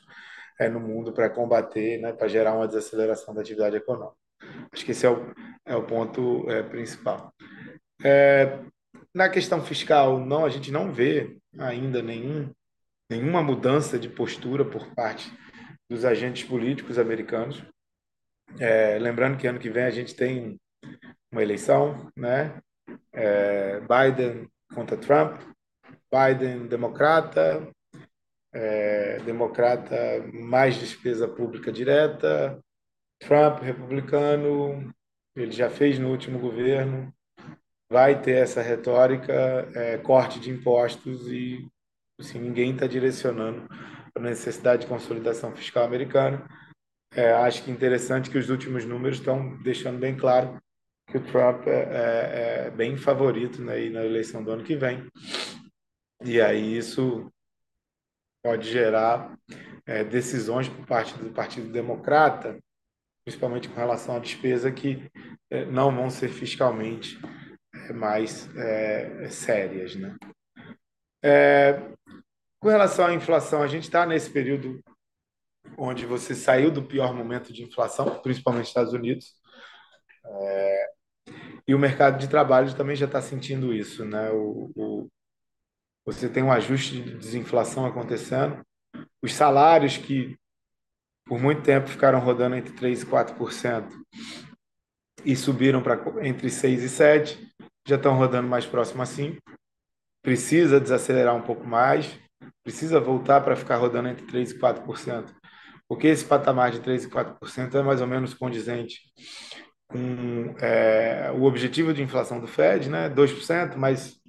é, 0.59 0.69
no 0.69 0.79
mundo 0.79 1.11
para 1.11 1.29
combater, 1.29 1.99
né, 1.99 2.13
para 2.13 2.27
gerar 2.27 2.53
uma 2.53 2.67
desaceleração 2.67 3.33
da 3.33 3.41
atividade 3.41 3.75
econômica. 3.75 4.15
Acho 4.71 4.85
que 4.85 4.91
esse 4.91 5.07
é 5.07 5.09
o, 5.09 5.33
é 5.65 5.75
o 5.75 5.83
ponto 5.83 6.49
é, 6.51 6.61
principal. 6.61 7.33
É, 8.03 8.59
na 9.13 9.27
questão 9.27 9.63
fiscal, 9.63 10.19
não, 10.19 10.45
a 10.45 10.49
gente 10.49 10.71
não 10.71 10.93
vê 10.93 11.35
ainda 11.57 12.03
nenhum, 12.03 12.51
nenhuma 13.09 13.41
mudança 13.41 13.97
de 13.97 14.07
postura 14.07 14.63
por 14.63 14.93
parte 14.93 15.31
dos 15.89 16.05
agentes 16.05 16.43
políticos 16.43 16.99
americanos. 16.99 17.63
É, 18.59 18.97
lembrando 18.99 19.37
que 19.37 19.47
ano 19.47 19.59
que 19.59 19.69
vem 19.69 19.83
a 19.83 19.91
gente 19.91 20.15
tem 20.15 20.57
uma 21.31 21.41
eleição, 21.41 22.11
né? 22.15 22.61
É, 23.11 23.79
Biden 23.81 24.47
contra 24.73 24.97
Trump, 24.97 25.41
Biden 26.11 26.67
democrata, 26.67 27.67
é, 28.53 29.19
democrata 29.19 29.95
mais 30.33 30.75
despesa 30.77 31.27
pública 31.27 31.71
direta, 31.71 32.59
Trump 33.19 33.61
republicano, 33.61 34.93
ele 35.35 35.51
já 35.51 35.69
fez 35.69 35.99
no 35.99 36.09
último 36.09 36.39
governo, 36.39 37.13
vai 37.91 38.19
ter 38.21 38.37
essa 38.37 38.61
retórica, 38.61 39.33
é, 39.75 39.97
corte 39.97 40.39
de 40.39 40.49
impostos 40.49 41.27
e 41.27 41.67
assim, 42.19 42.39
ninguém 42.39 42.73
está 42.73 42.87
direcionando 42.87 43.67
a 44.15 44.19
necessidade 44.19 44.83
de 44.83 44.87
consolidação 44.87 45.55
fiscal 45.55 45.83
americana. 45.83 46.47
É, 47.13 47.31
acho 47.33 47.63
que 47.63 47.71
interessante 47.71 48.29
que 48.29 48.37
os 48.37 48.49
últimos 48.49 48.85
números 48.85 49.17
estão 49.17 49.57
deixando 49.63 49.99
bem 49.99 50.15
claro 50.15 50.59
que 51.09 51.17
o 51.17 51.25
Trump 51.25 51.67
é, 51.67 51.71
é, 51.71 52.67
é 52.67 52.71
bem 52.71 52.95
favorito 52.95 53.61
né, 53.61 53.89
na 53.89 54.05
eleição 54.05 54.43
do 54.43 54.51
ano 54.51 54.63
que 54.63 54.75
vem. 54.75 55.07
E 56.23 56.39
aí 56.39 56.77
isso 56.77 57.31
pode 58.43 58.69
gerar 58.69 59.35
é, 59.85 60.03
decisões 60.03 60.69
por 60.69 60.85
parte 60.85 61.17
do 61.17 61.31
Partido 61.31 61.71
Democrata, 61.71 62.59
principalmente 63.25 63.67
com 63.67 63.75
relação 63.75 64.15
à 64.15 64.19
despesa, 64.19 64.71
que 64.71 65.09
é, 65.49 65.65
não 65.65 65.93
vão 65.93 66.09
ser 66.09 66.29
fiscalmente 66.29 67.19
mais 67.93 68.47
é, 68.55 69.29
sérias. 69.29 69.95
Né? 69.95 70.15
Com 72.59 72.67
relação 72.67 73.05
à 73.05 73.13
inflação, 73.13 73.63
a 73.63 73.67
gente 73.67 73.83
está 73.83 74.05
nesse 74.05 74.29
período 74.29 74.83
onde 75.77 76.05
você 76.05 76.35
saiu 76.35 76.69
do 76.69 76.83
pior 76.83 77.13
momento 77.13 77.53
de 77.53 77.63
inflação, 77.63 78.19
principalmente 78.21 78.61
nos 78.61 78.67
Estados 78.69 78.93
Unidos, 78.93 79.33
é, 80.25 80.89
e 81.67 81.73
o 81.73 81.79
mercado 81.79 82.19
de 82.19 82.27
trabalho 82.27 82.75
também 82.75 82.95
já 82.95 83.05
está 83.05 83.21
sentindo 83.21 83.73
isso. 83.73 84.03
Né? 84.03 84.29
O, 84.31 84.71
o, 84.75 85.07
você 86.05 86.27
tem 86.27 86.43
um 86.43 86.51
ajuste 86.51 87.01
de 87.01 87.17
desinflação 87.17 87.85
acontecendo, 87.85 88.61
os 89.21 89.33
salários 89.33 89.97
que 89.97 90.37
por 91.25 91.39
muito 91.39 91.61
tempo 91.61 91.87
ficaram 91.87 92.19
rodando 92.19 92.55
entre 92.55 92.73
3% 92.73 93.03
e 93.03 93.05
4% 93.05 93.87
e 95.23 95.35
subiram 95.35 95.81
para 95.81 95.95
entre 96.27 96.47
6% 96.47 96.79
e 96.79 96.85
7%, 96.87 97.37
já 97.87 97.95
estão 97.95 98.17
rodando 98.17 98.47
mais 98.47 98.65
próximo 98.65 99.01
assim. 99.01 99.37
Precisa 100.23 100.79
desacelerar 100.79 101.35
um 101.35 101.41
pouco 101.41 101.65
mais, 101.65 102.19
precisa 102.63 102.99
voltar 102.99 103.41
para 103.41 103.55
ficar 103.55 103.77
rodando 103.77 104.09
entre 104.09 104.25
3% 104.25 104.51
e 104.51 104.59
4%, 104.59 105.33
porque 105.87 106.07
esse 106.07 106.25
patamar 106.25 106.71
de 106.71 106.79
3% 106.79 107.03
e 107.03 107.09
4% 107.09 107.75
é 107.75 107.81
mais 107.81 108.01
ou 108.01 108.07
menos 108.07 108.33
condizente 108.33 108.99
com 109.87 110.55
é, 110.61 111.31
o 111.31 111.43
objetivo 111.43 111.93
de 111.93 112.03
inflação 112.03 112.39
do 112.39 112.47
Fed, 112.47 112.89
né? 112.89 113.09
2%, 113.09 113.75
mais 113.75 114.19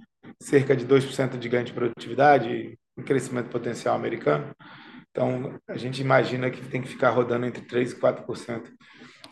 cerca 0.41 0.75
de 0.75 0.87
2% 0.87 1.39
de 1.39 1.49
ganho 1.49 1.65
de 1.65 1.73
produtividade, 1.73 2.79
crescimento 3.05 3.51
potencial 3.51 3.95
americano. 3.95 4.55
Então, 5.11 5.59
a 5.69 5.77
gente 5.77 6.01
imagina 6.01 6.51
que 6.51 6.67
tem 6.69 6.81
que 6.81 6.89
ficar 6.89 7.11
rodando 7.11 7.47
entre 7.47 7.63
3% 7.63 7.93
e 7.93 8.01
4% 8.01 8.71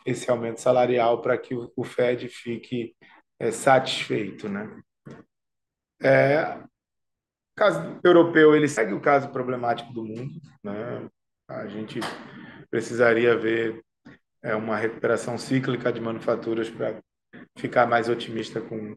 esse 0.04 0.30
aumento 0.30 0.60
salarial 0.60 1.20
para 1.20 1.36
que 1.38 1.54
o 1.54 1.84
Fed 1.84 2.28
fique 2.28 2.94
é, 3.38 3.50
satisfeito, 3.50 4.48
né? 4.48 4.68
É, 6.02 6.58
o 6.58 6.77
caso 7.58 8.00
europeu 8.04 8.54
ele 8.54 8.68
segue 8.68 8.94
o 8.94 9.00
caso 9.00 9.28
problemático 9.28 9.92
do 9.92 10.04
mundo, 10.04 10.40
né? 10.62 11.08
A 11.48 11.66
gente 11.66 12.00
precisaria 12.70 13.36
ver 13.36 13.82
é, 14.42 14.54
uma 14.54 14.76
recuperação 14.76 15.36
cíclica 15.36 15.92
de 15.92 16.00
manufaturas 16.00 16.70
para 16.70 16.98
ficar 17.56 17.86
mais 17.86 18.08
otimista 18.08 18.60
com 18.60 18.96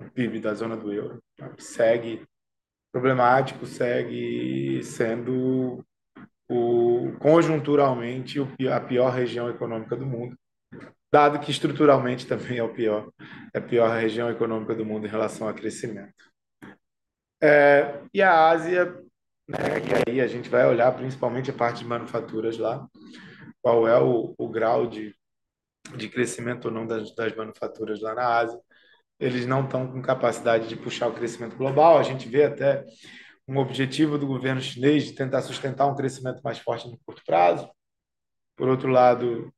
o 0.00 0.10
PIB 0.10 0.40
da 0.40 0.54
zona 0.54 0.76
do 0.76 0.92
euro. 0.92 1.22
Segue 1.58 2.24
problemático, 2.92 3.66
segue 3.66 4.82
sendo 4.82 5.84
o 6.48 7.12
conjunturalmente 7.18 8.38
a 8.72 8.80
pior 8.80 9.10
região 9.10 9.50
econômica 9.50 9.94
do 9.94 10.06
mundo 10.06 10.36
dado 11.12 11.38
que 11.40 11.50
estruturalmente 11.50 12.26
também 12.26 12.58
é 12.58 12.62
o 12.62 12.72
pior, 12.72 13.10
é 13.54 13.58
a 13.58 13.62
pior 13.62 13.90
região 13.98 14.30
econômica 14.30 14.74
do 14.74 14.84
mundo 14.84 15.06
em 15.06 15.10
relação 15.10 15.48
a 15.48 15.54
crescimento. 15.54 16.14
É, 17.40 18.00
e 18.12 18.20
a 18.20 18.48
Ásia, 18.48 18.86
né, 19.46 19.58
e 20.06 20.10
aí 20.10 20.20
a 20.20 20.26
gente 20.26 20.48
vai 20.48 20.66
olhar 20.66 20.92
principalmente 20.92 21.50
a 21.50 21.54
parte 21.54 21.78
de 21.78 21.84
manufaturas 21.84 22.58
lá, 22.58 22.86
qual 23.62 23.86
é 23.86 24.00
o, 24.00 24.34
o 24.36 24.48
grau 24.48 24.86
de, 24.86 25.14
de 25.96 26.08
crescimento 26.08 26.66
ou 26.66 26.70
não 26.70 26.86
das, 26.86 27.14
das 27.14 27.34
manufaturas 27.34 28.00
lá 28.00 28.14
na 28.14 28.26
Ásia. 28.26 28.58
Eles 29.20 29.46
não 29.46 29.64
estão 29.64 29.90
com 29.90 30.00
capacidade 30.02 30.68
de 30.68 30.76
puxar 30.76 31.08
o 31.08 31.14
crescimento 31.14 31.56
global. 31.56 31.98
A 31.98 32.02
gente 32.02 32.28
vê 32.28 32.44
até 32.44 32.84
um 33.48 33.56
objetivo 33.58 34.18
do 34.18 34.26
governo 34.26 34.60
chinês 34.60 35.04
de 35.04 35.12
tentar 35.12 35.42
sustentar 35.42 35.86
um 35.86 35.96
crescimento 35.96 36.40
mais 36.42 36.58
forte 36.58 36.88
no 36.88 36.98
curto 37.04 37.22
prazo. 37.24 37.68
Por 38.56 38.68
outro 38.68 38.88
lado, 38.90 39.52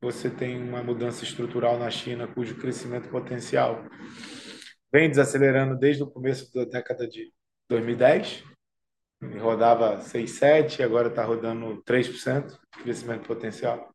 você 0.00 0.30
tem 0.30 0.60
uma 0.60 0.82
mudança 0.82 1.24
estrutural 1.24 1.78
na 1.78 1.90
China, 1.90 2.26
cujo 2.26 2.56
crescimento 2.56 3.08
potencial 3.08 3.84
vem 4.94 5.10
desacelerando 5.10 5.74
desde 5.74 6.04
o 6.04 6.06
começo 6.06 6.54
da 6.54 6.64
década 6.64 7.08
de 7.08 7.32
2010. 7.68 8.44
Rodava 9.40 10.00
6, 10.00 10.30
7, 10.30 10.82
agora 10.84 11.08
está 11.08 11.24
rodando 11.24 11.82
3% 11.82 12.46
de 12.76 12.82
crescimento 12.84 13.26
potencial. 13.26 13.92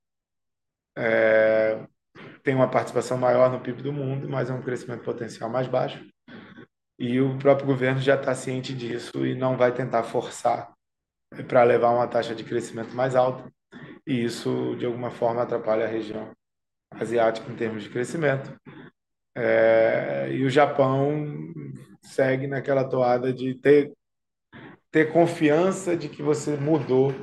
É, 0.97 1.87
tem 2.43 2.53
uma 2.53 2.69
participação 2.69 3.17
maior 3.17 3.49
no 3.49 3.61
PIB 3.61 3.81
do 3.81 3.93
mundo, 3.93 4.27
mas 4.27 4.49
é 4.49 4.53
um 4.53 4.61
crescimento 4.61 5.01
potencial 5.01 5.49
mais 5.49 5.69
baixo. 5.69 6.05
E 6.99 7.21
o 7.21 7.37
próprio 7.37 7.67
governo 7.67 8.01
já 8.01 8.15
está 8.15 8.35
ciente 8.35 8.73
disso 8.73 9.25
e 9.25 9.33
não 9.33 9.55
vai 9.55 9.73
tentar 9.73 10.03
forçar 10.03 10.73
para 11.47 11.63
levar 11.63 11.91
uma 11.91 12.09
taxa 12.09 12.35
de 12.35 12.43
crescimento 12.43 12.93
mais 12.93 13.15
alta, 13.15 13.49
e 14.05 14.25
isso, 14.25 14.75
de 14.75 14.85
alguma 14.85 15.11
forma, 15.11 15.43
atrapalha 15.43 15.85
a 15.85 15.89
região 15.89 16.33
asiática 16.91 17.49
em 17.49 17.55
termos 17.55 17.83
de 17.83 17.89
crescimento. 17.89 18.53
É, 19.41 20.27
e 20.33 20.43
o 20.43 20.49
Japão 20.49 21.25
segue 22.01 22.45
naquela 22.45 22.83
toada 22.83 23.31
de 23.31 23.55
ter, 23.55 23.93
ter 24.91 25.13
confiança 25.13 25.95
de 25.95 26.09
que 26.09 26.21
você 26.21 26.57
mudou 26.57 27.15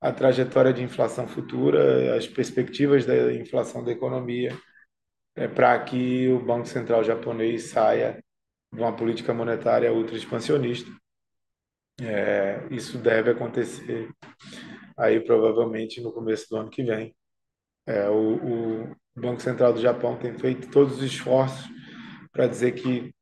a 0.00 0.10
trajetória 0.10 0.72
de 0.72 0.82
inflação 0.82 1.28
futura, 1.28 2.16
as 2.16 2.26
perspectivas 2.26 3.04
da 3.04 3.34
inflação 3.34 3.84
da 3.84 3.92
economia, 3.92 4.56
é, 5.36 5.46
para 5.46 5.78
que 5.84 6.26
o 6.28 6.42
Banco 6.42 6.66
Central 6.66 7.04
japonês 7.04 7.64
saia 7.64 8.24
de 8.72 8.80
uma 8.80 8.96
política 8.96 9.34
monetária 9.34 9.92
ultra 9.92 10.16
expansionista. 10.16 10.90
É, 12.00 12.66
isso 12.70 12.96
deve 12.96 13.30
acontecer 13.30 14.08
aí 14.96 15.20
provavelmente 15.20 16.00
no 16.00 16.12
começo 16.12 16.48
do 16.48 16.56
ano 16.56 16.70
que 16.70 16.82
vem. 16.82 17.14
É, 17.86 18.08
o, 18.08 18.84
o 18.84 18.96
Banco 19.16 19.40
Central 19.40 19.72
do 19.72 19.80
Japão 19.80 20.16
tem 20.16 20.32
feito 20.38 20.70
todos 20.70 20.98
os 20.98 21.02
esforços 21.02 21.68
para 22.32 22.46
dizer 22.46 22.72
que 22.72 23.12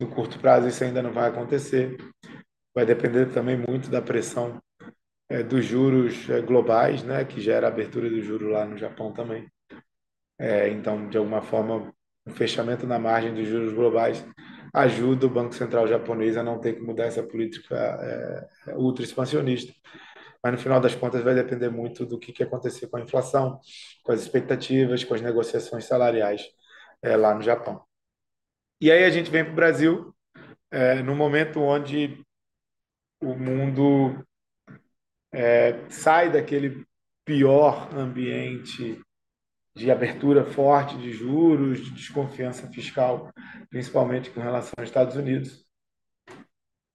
no 0.00 0.08
curto 0.08 0.38
prazo 0.38 0.68
isso 0.68 0.84
ainda 0.84 1.02
não 1.02 1.12
vai 1.12 1.28
acontecer. 1.28 1.96
Vai 2.74 2.86
depender 2.86 3.26
também 3.32 3.56
muito 3.56 3.90
da 3.90 4.02
pressão 4.02 4.60
é, 5.28 5.42
dos 5.42 5.64
juros 5.64 6.28
é, 6.28 6.40
globais, 6.40 7.02
né, 7.02 7.24
que 7.24 7.40
gera 7.40 7.66
a 7.66 7.70
abertura 7.70 8.08
do 8.08 8.20
juro 8.22 8.48
lá 8.48 8.64
no 8.64 8.76
Japão 8.76 9.12
também. 9.12 9.46
É, 10.38 10.68
então, 10.68 11.08
de 11.08 11.18
alguma 11.18 11.42
forma, 11.42 11.92
o 12.26 12.30
fechamento 12.30 12.86
na 12.86 12.98
margem 12.98 13.34
dos 13.34 13.46
juros 13.46 13.72
globais 13.72 14.24
ajuda 14.72 15.26
o 15.26 15.30
Banco 15.30 15.54
Central 15.54 15.88
japonês 15.88 16.36
a 16.36 16.42
não 16.42 16.60
ter 16.60 16.74
que 16.74 16.82
mudar 16.82 17.04
essa 17.04 17.22
política 17.22 17.74
é, 18.66 18.76
ultra 18.76 19.04
expansionista 19.04 19.72
mas 20.42 20.52
no 20.52 20.58
final 20.58 20.80
das 20.80 20.94
contas 20.94 21.22
vai 21.22 21.34
depender 21.34 21.68
muito 21.68 22.06
do 22.06 22.18
que, 22.18 22.32
que 22.32 22.42
acontecer 22.42 22.86
com 22.88 22.96
a 22.96 23.00
inflação, 23.00 23.60
com 24.02 24.12
as 24.12 24.20
expectativas, 24.20 25.04
com 25.04 25.14
as 25.14 25.20
negociações 25.20 25.84
salariais 25.84 26.46
é, 27.02 27.16
lá 27.16 27.34
no 27.34 27.42
Japão. 27.42 27.82
E 28.80 28.92
aí 28.92 29.04
a 29.04 29.10
gente 29.10 29.30
vem 29.30 29.44
para 29.44 29.52
o 29.52 29.56
Brasil, 29.56 30.14
é, 30.70 31.02
no 31.02 31.14
momento 31.14 31.60
onde 31.60 32.24
o 33.20 33.34
mundo 33.34 34.24
é, 35.32 35.88
sai 35.90 36.30
daquele 36.30 36.86
pior 37.24 37.92
ambiente 37.94 39.00
de 39.74 39.90
abertura 39.90 40.44
forte 40.44 40.96
de 40.98 41.12
juros, 41.12 41.84
de 41.84 41.90
desconfiança 41.92 42.66
fiscal, 42.68 43.30
principalmente 43.70 44.30
com 44.30 44.40
relação 44.40 44.72
aos 44.76 44.88
Estados 44.88 45.14
Unidos. 45.14 45.64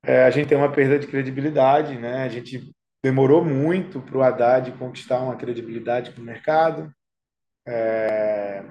É, 0.04 0.24
a 0.24 0.30
gente 0.30 0.50
tem 0.50 0.58
uma 0.58 0.72
perda 0.72 1.00
de 1.00 1.08
credibilidade, 1.08 1.98
né? 1.98 2.24
A 2.24 2.30
gente 2.30 2.74
demorou 3.04 3.44
muito 3.44 4.00
para 4.02 4.18
o 4.18 4.24
Haddad 4.24 4.72
conquistar 4.74 5.20
uma 5.20 5.36
credibilidade 5.36 6.18
no 6.18 6.24
mercado. 6.24 6.90
É, 7.68 8.64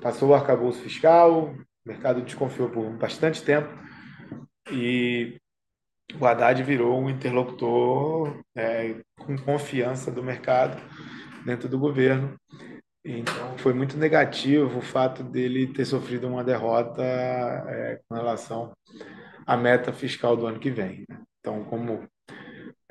passou 0.00 0.30
o 0.30 0.34
arcabouço 0.34 0.80
fiscal, 0.80 1.46
o 1.46 1.88
mercado 1.88 2.22
desconfiou 2.22 2.70
por 2.70 2.88
bastante 2.90 3.42
tempo 3.42 3.68
e 4.70 5.38
o 6.18 6.24
Haddad 6.24 6.62
virou 6.62 7.00
um 7.00 7.10
interlocutor 7.10 8.40
é, 8.56 9.00
com 9.18 9.36
confiança 9.36 10.10
do 10.10 10.22
mercado 10.22 10.80
dentro 11.44 11.68
do 11.68 11.78
governo. 11.78 12.36
Então, 13.04 13.58
foi 13.58 13.74
muito 13.74 13.98
negativo 13.98 14.78
o 14.78 14.82
fato 14.82 15.22
dele 15.22 15.66
ter 15.66 15.84
sofrido 15.84 16.26
uma 16.26 16.44
derrota 16.44 17.02
é, 17.02 18.00
com 18.08 18.14
relação 18.14 18.72
à 19.46 19.56
meta 19.56 19.92
fiscal 19.92 20.36
do 20.36 20.46
ano 20.46 20.58
que 20.58 20.70
vem. 20.70 21.04
Né? 21.08 21.20
Então, 21.40 21.64
como 21.64 22.08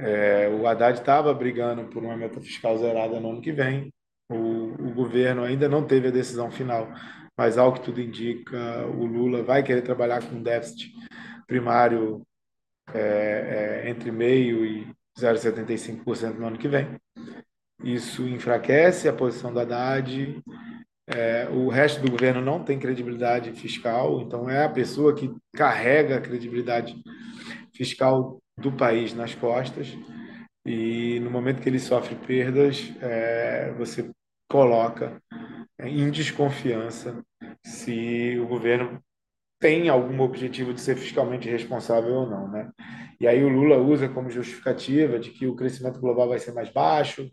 é, 0.03 0.49
o 0.49 0.67
Haddad 0.67 0.99
estava 0.99 1.33
brigando 1.33 1.85
por 1.85 2.03
uma 2.03 2.17
meta 2.17 2.41
fiscal 2.41 2.77
zerada 2.77 3.19
no 3.19 3.31
ano 3.31 3.41
que 3.41 3.53
vem, 3.53 3.91
o, 4.29 4.35
o 4.35 4.93
governo 4.93 5.43
ainda 5.43 5.69
não 5.69 5.85
teve 5.85 6.09
a 6.09 6.11
decisão 6.11 6.51
final, 6.51 6.91
mas 7.37 7.57
ao 7.57 7.73
que 7.73 7.81
tudo 7.81 8.01
indica, 8.01 8.85
o 8.87 9.05
Lula 9.05 9.43
vai 9.43 9.63
querer 9.63 9.81
trabalhar 9.81 10.21
com 10.23 10.41
déficit 10.41 10.91
primário 11.47 12.21
é, 12.93 13.83
é, 13.85 13.89
entre 13.89 14.11
meio 14.11 14.65
e 14.65 14.87
0,75% 15.17 16.35
no 16.35 16.47
ano 16.47 16.57
que 16.57 16.67
vem. 16.67 16.97
Isso 17.83 18.27
enfraquece 18.27 19.07
a 19.07 19.13
posição 19.13 19.53
do 19.53 19.59
Haddad. 19.59 20.41
É, 21.07 21.47
o 21.49 21.69
resto 21.69 22.01
do 22.01 22.11
governo 22.11 22.41
não 22.41 22.63
tem 22.63 22.79
credibilidade 22.79 23.51
fiscal, 23.53 24.21
então 24.21 24.49
é 24.49 24.63
a 24.63 24.69
pessoa 24.69 25.13
que 25.13 25.33
carrega 25.53 26.17
a 26.17 26.21
credibilidade 26.21 26.95
fiscal 27.73 28.41
do 28.57 28.71
país 28.71 29.13
nas 29.13 29.35
costas. 29.35 29.87
E 30.65 31.19
no 31.19 31.29
momento 31.29 31.61
que 31.61 31.69
ele 31.69 31.79
sofre 31.79 32.15
perdas, 32.15 32.93
é, 33.01 33.73
você 33.77 34.09
coloca 34.49 35.21
em 35.79 36.09
desconfiança 36.11 37.23
se 37.65 38.37
o 38.39 38.47
governo 38.47 39.01
tem 39.59 39.89
algum 39.89 40.21
objetivo 40.21 40.73
de 40.73 40.81
ser 40.81 40.97
fiscalmente 40.97 41.49
responsável 41.49 42.13
ou 42.13 42.29
não, 42.29 42.49
né? 42.49 42.69
E 43.19 43.27
aí 43.27 43.43
o 43.43 43.49
Lula 43.49 43.77
usa 43.77 44.09
como 44.09 44.29
justificativa 44.29 45.17
de 45.17 45.31
que 45.31 45.47
o 45.47 45.55
crescimento 45.55 45.99
global 45.99 46.27
vai 46.27 46.39
ser 46.39 46.53
mais 46.53 46.69
baixo, 46.69 47.29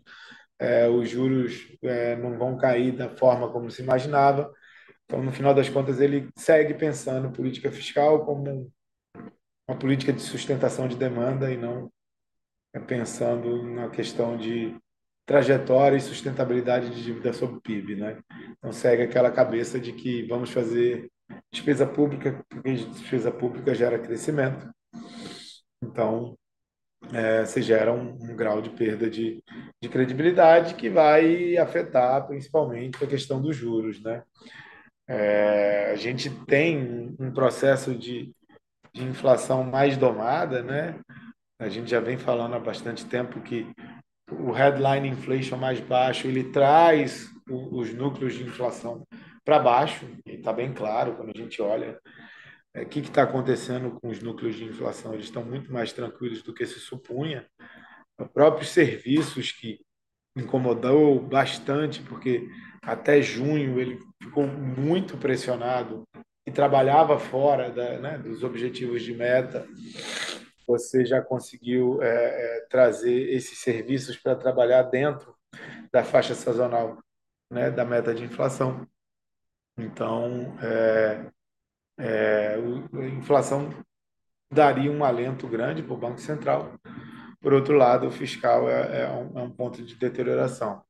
é, 0.57 0.87
os 0.87 1.09
juros 1.09 1.67
é, 1.83 2.15
não 2.15 2.37
vão 2.37 2.57
cair 2.57 2.93
da 2.93 3.09
forma 3.09 3.51
como 3.51 3.69
se 3.69 3.81
imaginava. 3.81 4.51
Então, 5.05 5.21
no 5.21 5.31
final 5.31 5.53
das 5.53 5.67
contas, 5.67 5.99
ele 5.99 6.29
segue 6.37 6.73
pensando 6.73 7.31
política 7.31 7.71
fiscal 7.71 8.25
como 8.25 8.71
uma 9.71 9.77
política 9.77 10.11
de 10.11 10.21
sustentação 10.21 10.85
de 10.85 10.97
demanda 10.97 11.49
e 11.49 11.55
não 11.55 11.89
é, 12.73 12.79
pensando 12.79 13.63
na 13.63 13.89
questão 13.89 14.35
de 14.35 14.75
trajetória 15.25 15.95
e 15.95 16.01
sustentabilidade 16.01 16.89
de 16.89 17.01
dívida 17.01 17.31
sobre 17.31 17.61
PIB, 17.61 17.95
né? 17.95 18.19
Então 18.57 18.73
segue 18.73 19.03
aquela 19.03 19.31
cabeça 19.31 19.79
de 19.79 19.93
que 19.93 20.27
vamos 20.27 20.51
fazer 20.51 21.09
despesa 21.53 21.87
pública, 21.87 22.43
porque 22.49 22.73
despesa 22.73 23.31
pública 23.31 23.73
gera 23.73 23.97
crescimento. 23.97 24.69
Então, 25.81 26.37
é, 27.13 27.45
gera 27.61 27.93
um, 27.93 28.17
um, 28.21 28.35
grau 28.35 28.61
de 28.61 28.71
perda 28.71 29.09
de, 29.09 29.41
de 29.81 29.87
credibilidade 29.87 30.75
que 30.75 30.89
vai 30.89 31.55
afetar 31.55 32.27
principalmente 32.27 33.01
a 33.01 33.07
questão 33.07 33.41
dos 33.41 33.55
juros, 33.55 34.01
né? 34.01 34.21
É, 35.07 35.91
a 35.91 35.95
gente 35.95 36.29
tem 36.45 37.15
um 37.19 37.31
processo 37.31 37.95
de, 37.95 38.33
de 38.93 39.03
inflação 39.03 39.63
mais 39.63 39.97
domada, 39.97 40.61
né? 40.61 40.99
A 41.59 41.69
gente 41.69 41.91
já 41.91 41.99
vem 41.99 42.17
falando 42.17 42.55
há 42.55 42.59
bastante 42.59 43.05
tempo 43.05 43.41
que 43.41 43.67
o 44.31 44.51
headline 44.51 45.07
inflation 45.07 45.57
mais 45.57 45.79
baixo 45.79 46.27
ele 46.27 46.45
traz 46.45 47.29
os 47.47 47.93
núcleos 47.93 48.33
de 48.33 48.43
inflação 48.43 49.05
para 49.43 49.59
baixo, 49.59 50.05
e 50.25 50.35
está 50.35 50.53
bem 50.53 50.73
claro 50.73 51.15
quando 51.15 51.31
a 51.35 51.37
gente 51.37 51.61
olha 51.61 51.99
é, 52.73 52.83
o 52.83 52.85
que 52.87 52.99
está 52.99 53.23
acontecendo 53.23 53.99
com 53.99 54.07
os 54.07 54.21
núcleos 54.21 54.55
de 54.55 54.65
inflação. 54.65 55.13
Eles 55.13 55.25
estão 55.25 55.43
muito 55.43 55.71
mais 55.71 55.91
tranquilos 55.91 56.41
do 56.41 56.53
que 56.53 56.65
se 56.65 56.79
supunha. 56.79 57.45
Os 58.19 58.27
próprios 58.29 58.69
serviços 58.69 59.51
que 59.51 59.79
incomodou 60.37 61.19
bastante, 61.19 62.01
porque 62.03 62.47
até 62.81 63.21
junho 63.21 63.79
ele 63.79 63.99
ficou 64.21 64.47
muito 64.47 65.17
pressionado 65.17 66.03
trabalhava 66.51 67.19
fora 67.19 67.69
da, 67.69 67.99
né, 67.99 68.17
dos 68.17 68.43
objetivos 68.43 69.01
de 69.03 69.13
meta. 69.13 69.65
Você 70.67 71.05
já 71.05 71.21
conseguiu 71.21 72.01
é, 72.01 72.07
é, 72.07 72.67
trazer 72.69 73.33
esses 73.33 73.59
serviços 73.59 74.17
para 74.17 74.35
trabalhar 74.35 74.83
dentro 74.83 75.35
da 75.91 76.03
faixa 76.03 76.33
sazonal 76.33 76.97
né, 77.51 77.69
da 77.69 77.83
meta 77.83 78.13
de 78.13 78.23
inflação. 78.23 78.87
Então, 79.77 80.57
é, 80.61 81.31
é, 81.99 82.55
a 82.55 83.05
inflação 83.05 83.69
daria 84.51 84.91
um 84.91 85.03
alento 85.03 85.47
grande 85.47 85.83
para 85.83 85.93
o 85.93 85.97
Banco 85.97 86.19
Central. 86.19 86.73
Por 87.41 87.53
outro 87.53 87.75
lado, 87.75 88.07
o 88.07 88.11
fiscal 88.11 88.69
é, 88.69 89.01
é, 89.01 89.09
um, 89.09 89.39
é 89.39 89.41
um, 89.43 89.49
ponto 89.49 89.81
de 89.83 89.95
deterioração. 89.95 90.81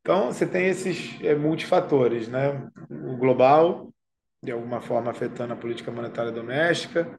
Então, 0.00 0.32
você 0.32 0.46
tem 0.46 0.66
esses 0.66 1.20
é, 1.22 1.34
multifatores, 1.34 2.26
né? 2.26 2.68
O 2.90 3.16
global, 3.16 3.91
de 4.42 4.50
alguma 4.50 4.80
forma, 4.80 5.10
afetando 5.10 5.52
a 5.52 5.56
política 5.56 5.90
monetária 5.90 6.32
doméstica, 6.32 7.16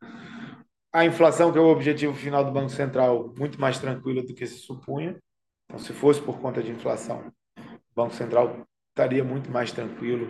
a 0.93 1.05
inflação, 1.05 1.51
que 1.51 1.57
é 1.57 1.61
o 1.61 1.71
objetivo 1.71 2.13
final 2.13 2.43
do 2.43 2.51
Banco 2.51 2.69
Central, 2.69 3.33
muito 3.37 3.59
mais 3.59 3.79
tranquila 3.79 4.21
do 4.21 4.33
que 4.33 4.45
se 4.45 4.59
supunha. 4.59 5.17
Então, 5.65 5.79
se 5.79 5.93
fosse 5.93 6.21
por 6.21 6.39
conta 6.39 6.61
de 6.61 6.71
inflação, 6.71 7.31
o 7.57 7.95
Banco 7.95 8.13
Central 8.13 8.67
estaria 8.89 9.23
muito 9.23 9.49
mais 9.49 9.71
tranquilo 9.71 10.27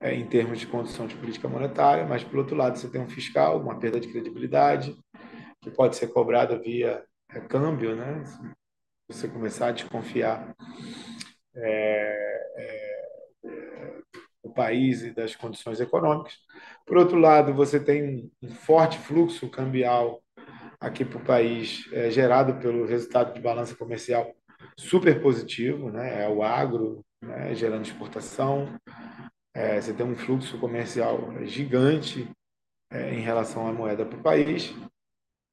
é, 0.00 0.12
em 0.14 0.26
termos 0.26 0.58
de 0.58 0.66
condução 0.66 1.06
de 1.06 1.14
política 1.14 1.48
monetária, 1.48 2.04
mas, 2.04 2.24
por 2.24 2.38
outro 2.38 2.56
lado, 2.56 2.76
você 2.76 2.88
tem 2.88 3.00
um 3.00 3.08
fiscal, 3.08 3.60
uma 3.60 3.78
perda 3.78 4.00
de 4.00 4.08
credibilidade, 4.08 4.96
que 5.60 5.70
pode 5.70 5.94
ser 5.94 6.08
cobrada 6.08 6.58
via 6.58 7.04
é, 7.30 7.40
câmbio, 7.40 7.94
né? 7.94 8.24
Se 8.24 8.40
você 9.08 9.28
começar 9.28 9.68
a 9.68 9.72
desconfiar 9.72 10.52
é, 11.54 12.52
é, 12.56 13.01
país 14.52 15.02
e 15.02 15.10
das 15.10 15.34
condições 15.36 15.80
econômicas. 15.80 16.34
Por 16.86 16.96
outro 16.96 17.18
lado, 17.18 17.54
você 17.54 17.78
tem 17.80 18.30
um 18.42 18.48
forte 18.48 18.98
fluxo 18.98 19.48
cambial 19.48 20.22
aqui 20.80 21.04
para 21.04 21.18
o 21.18 21.24
país, 21.24 21.88
é, 21.92 22.10
gerado 22.10 22.54
pelo 22.60 22.86
resultado 22.86 23.34
de 23.34 23.40
balança 23.40 23.74
comercial 23.74 24.34
super 24.76 25.20
positivo, 25.22 25.90
né? 25.90 26.24
É 26.24 26.28
o 26.28 26.42
agro 26.42 27.04
né? 27.22 27.54
gerando 27.54 27.86
exportação, 27.86 28.68
é, 29.54 29.80
você 29.80 29.92
tem 29.92 30.04
um 30.04 30.16
fluxo 30.16 30.58
comercial 30.58 31.18
gigante 31.44 32.28
é, 32.90 33.14
em 33.14 33.20
relação 33.20 33.66
à 33.66 33.72
moeda 33.72 34.04
para 34.04 34.18
o 34.18 34.22
país. 34.22 34.74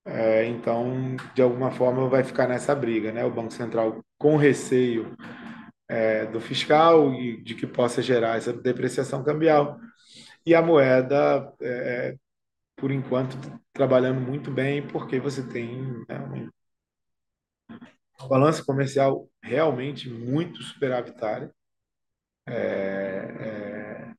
É, 0.05 0.45
então, 0.45 1.15
de 1.35 1.41
alguma 1.41 1.69
forma, 1.71 2.07
vai 2.09 2.23
ficar 2.23 2.47
nessa 2.47 2.73
briga, 2.73 3.11
né? 3.11 3.23
O 3.23 3.31
Banco 3.31 3.53
Central 3.53 3.99
com 4.17 4.35
receio 4.35 5.15
é, 5.89 6.27
do 6.27 6.39
fiscal 6.39 7.13
e 7.15 7.41
de 7.41 7.55
que 7.55 7.65
possa 7.65 8.01
gerar 8.01 8.37
essa 8.37 8.53
depreciação 8.53 9.23
cambial. 9.23 9.79
E 10.45 10.53
a 10.53 10.61
moeda, 10.61 11.51
é, 11.61 12.15
por 12.75 12.91
enquanto, 12.91 13.35
trabalhando 13.73 14.21
muito 14.21 14.51
bem, 14.51 14.87
porque 14.87 15.19
você 15.19 15.43
tem 15.43 16.05
né, 16.07 16.51
uma 18.19 18.29
balança 18.29 18.63
comercial 18.63 19.27
realmente 19.43 20.09
muito 20.09 20.61
superavitária. 20.61 21.51
É, 22.47 22.53
é, 22.55 24.13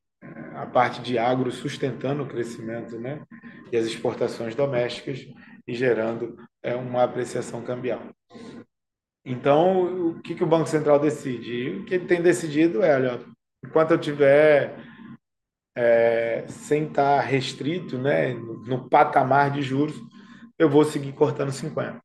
a 0.55 0.65
parte 0.65 1.01
de 1.01 1.17
agro 1.17 1.51
sustentando 1.51 2.23
o 2.23 2.27
crescimento 2.27 2.99
né, 2.99 3.25
e 3.71 3.77
as 3.77 3.85
exportações 3.85 4.53
domésticas 4.55 5.25
e 5.67 5.73
gerando 5.73 6.37
é, 6.61 6.75
uma 6.75 7.03
apreciação 7.03 7.63
cambial. 7.63 8.01
Então, 9.23 10.09
o 10.09 10.21
que, 10.21 10.33
que 10.33 10.43
o 10.43 10.47
Banco 10.47 10.67
Central 10.67 10.99
decide? 10.99 11.77
O 11.77 11.85
que 11.85 11.95
ele 11.95 12.07
tem 12.07 12.21
decidido 12.21 12.83
é, 12.83 12.95
olha, 12.95 13.19
enquanto 13.63 13.91
eu 13.91 13.99
tiver 13.99 14.75
é, 15.75 16.45
sem 16.47 16.87
estar 16.87 17.19
restrito 17.21 17.97
né, 17.97 18.33
no, 18.33 18.65
no 18.65 18.89
patamar 18.89 19.51
de 19.51 19.61
juros, 19.61 19.95
eu 20.57 20.69
vou 20.69 20.83
seguir 20.83 21.13
cortando 21.13 21.51
50. 21.51 22.01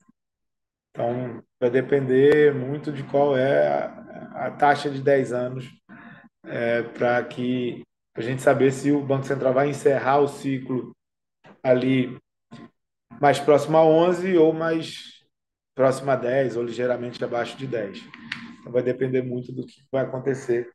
Então, 0.90 1.42
vai 1.60 1.70
depender 1.70 2.54
muito 2.54 2.92
de 2.92 3.02
qual 3.04 3.36
é 3.36 3.68
a, 3.68 4.46
a 4.46 4.50
taxa 4.50 4.90
de 4.90 5.02
10 5.02 5.32
anos 5.32 5.70
é, 6.44 6.82
para 6.82 7.22
que 7.24 7.82
a 8.14 8.20
gente 8.20 8.40
saber 8.40 8.72
se 8.72 8.90
o 8.90 9.04
Banco 9.04 9.26
Central 9.26 9.52
vai 9.52 9.68
encerrar 9.68 10.20
o 10.20 10.28
ciclo 10.28 10.92
ali 11.62 12.16
mais 13.20 13.38
próximo 13.38 13.76
a 13.76 13.84
11 13.84 14.36
ou 14.38 14.52
mais 14.52 15.15
próximo 15.76 16.10
a 16.10 16.16
10 16.16 16.56
ou 16.56 16.64
ligeiramente 16.64 17.22
abaixo 17.22 17.56
de 17.56 17.66
10. 17.66 18.02
Então 18.60 18.72
vai 18.72 18.82
depender 18.82 19.22
muito 19.22 19.52
do 19.52 19.64
que 19.64 19.74
vai 19.92 20.04
acontecer 20.04 20.70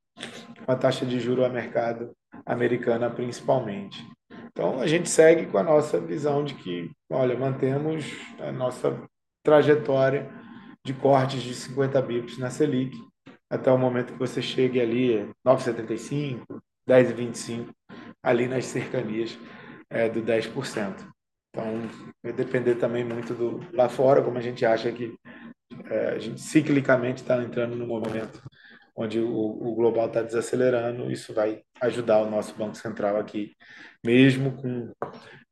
com 0.66 0.72
a 0.72 0.76
taxa 0.76 1.06
de 1.06 1.20
juro 1.20 1.44
a 1.44 1.50
mercado 1.50 2.16
americana 2.46 3.10
principalmente. 3.10 4.08
Então 4.52 4.80
a 4.80 4.88
gente 4.88 5.10
segue 5.10 5.48
com 5.48 5.58
a 5.58 5.64
nossa 5.64 6.00
visão 6.00 6.44
de 6.44 6.54
que, 6.54 6.92
olha, 7.10 7.38
mantemos 7.38 8.06
a 8.40 8.52
nossa 8.52 9.02
trajetória 9.44 10.30
de 10.86 10.94
cortes 10.94 11.42
de 11.42 11.56
50 11.56 12.02
bips 12.02 12.38
na 12.38 12.50
Selic 12.50 12.96
até 13.50 13.72
o 13.72 13.78
momento 13.78 14.14
que 14.14 14.20
você 14.20 14.42
chegue 14.42 14.80
ali 14.80 15.30
9,75, 15.46 16.46
10,25, 16.88 17.70
ali 18.24 18.48
nas 18.48 18.66
cercanias 18.66 19.38
é, 19.90 20.08
do 20.08 20.22
10%. 20.22 21.06
Então, 21.54 21.82
vai 22.24 22.32
depender 22.32 22.76
também 22.76 23.04
muito 23.04 23.34
do 23.34 23.60
lá 23.76 23.90
fora, 23.90 24.22
como 24.22 24.38
a 24.38 24.42
gente 24.42 24.66
acha 24.66 24.92
que 24.92 25.14
é, 25.90 26.10
a 26.10 26.20
gente 26.20 26.40
ciclicamente 26.40 27.22
está 27.22 27.42
entrando 27.44 27.76
no 27.76 27.86
movimento 27.86 28.42
onde 28.96 29.20
o, 29.20 29.30
o 29.30 29.76
global 29.76 30.08
está 30.08 30.22
desacelerando, 30.22 31.12
isso 31.12 31.34
vai 31.34 31.62
ajudar 31.82 32.20
o 32.20 32.30
nosso 32.30 32.56
Banco 32.56 32.76
Central 32.76 33.18
aqui, 33.18 33.54
mesmo 34.06 34.56
com 34.58 34.92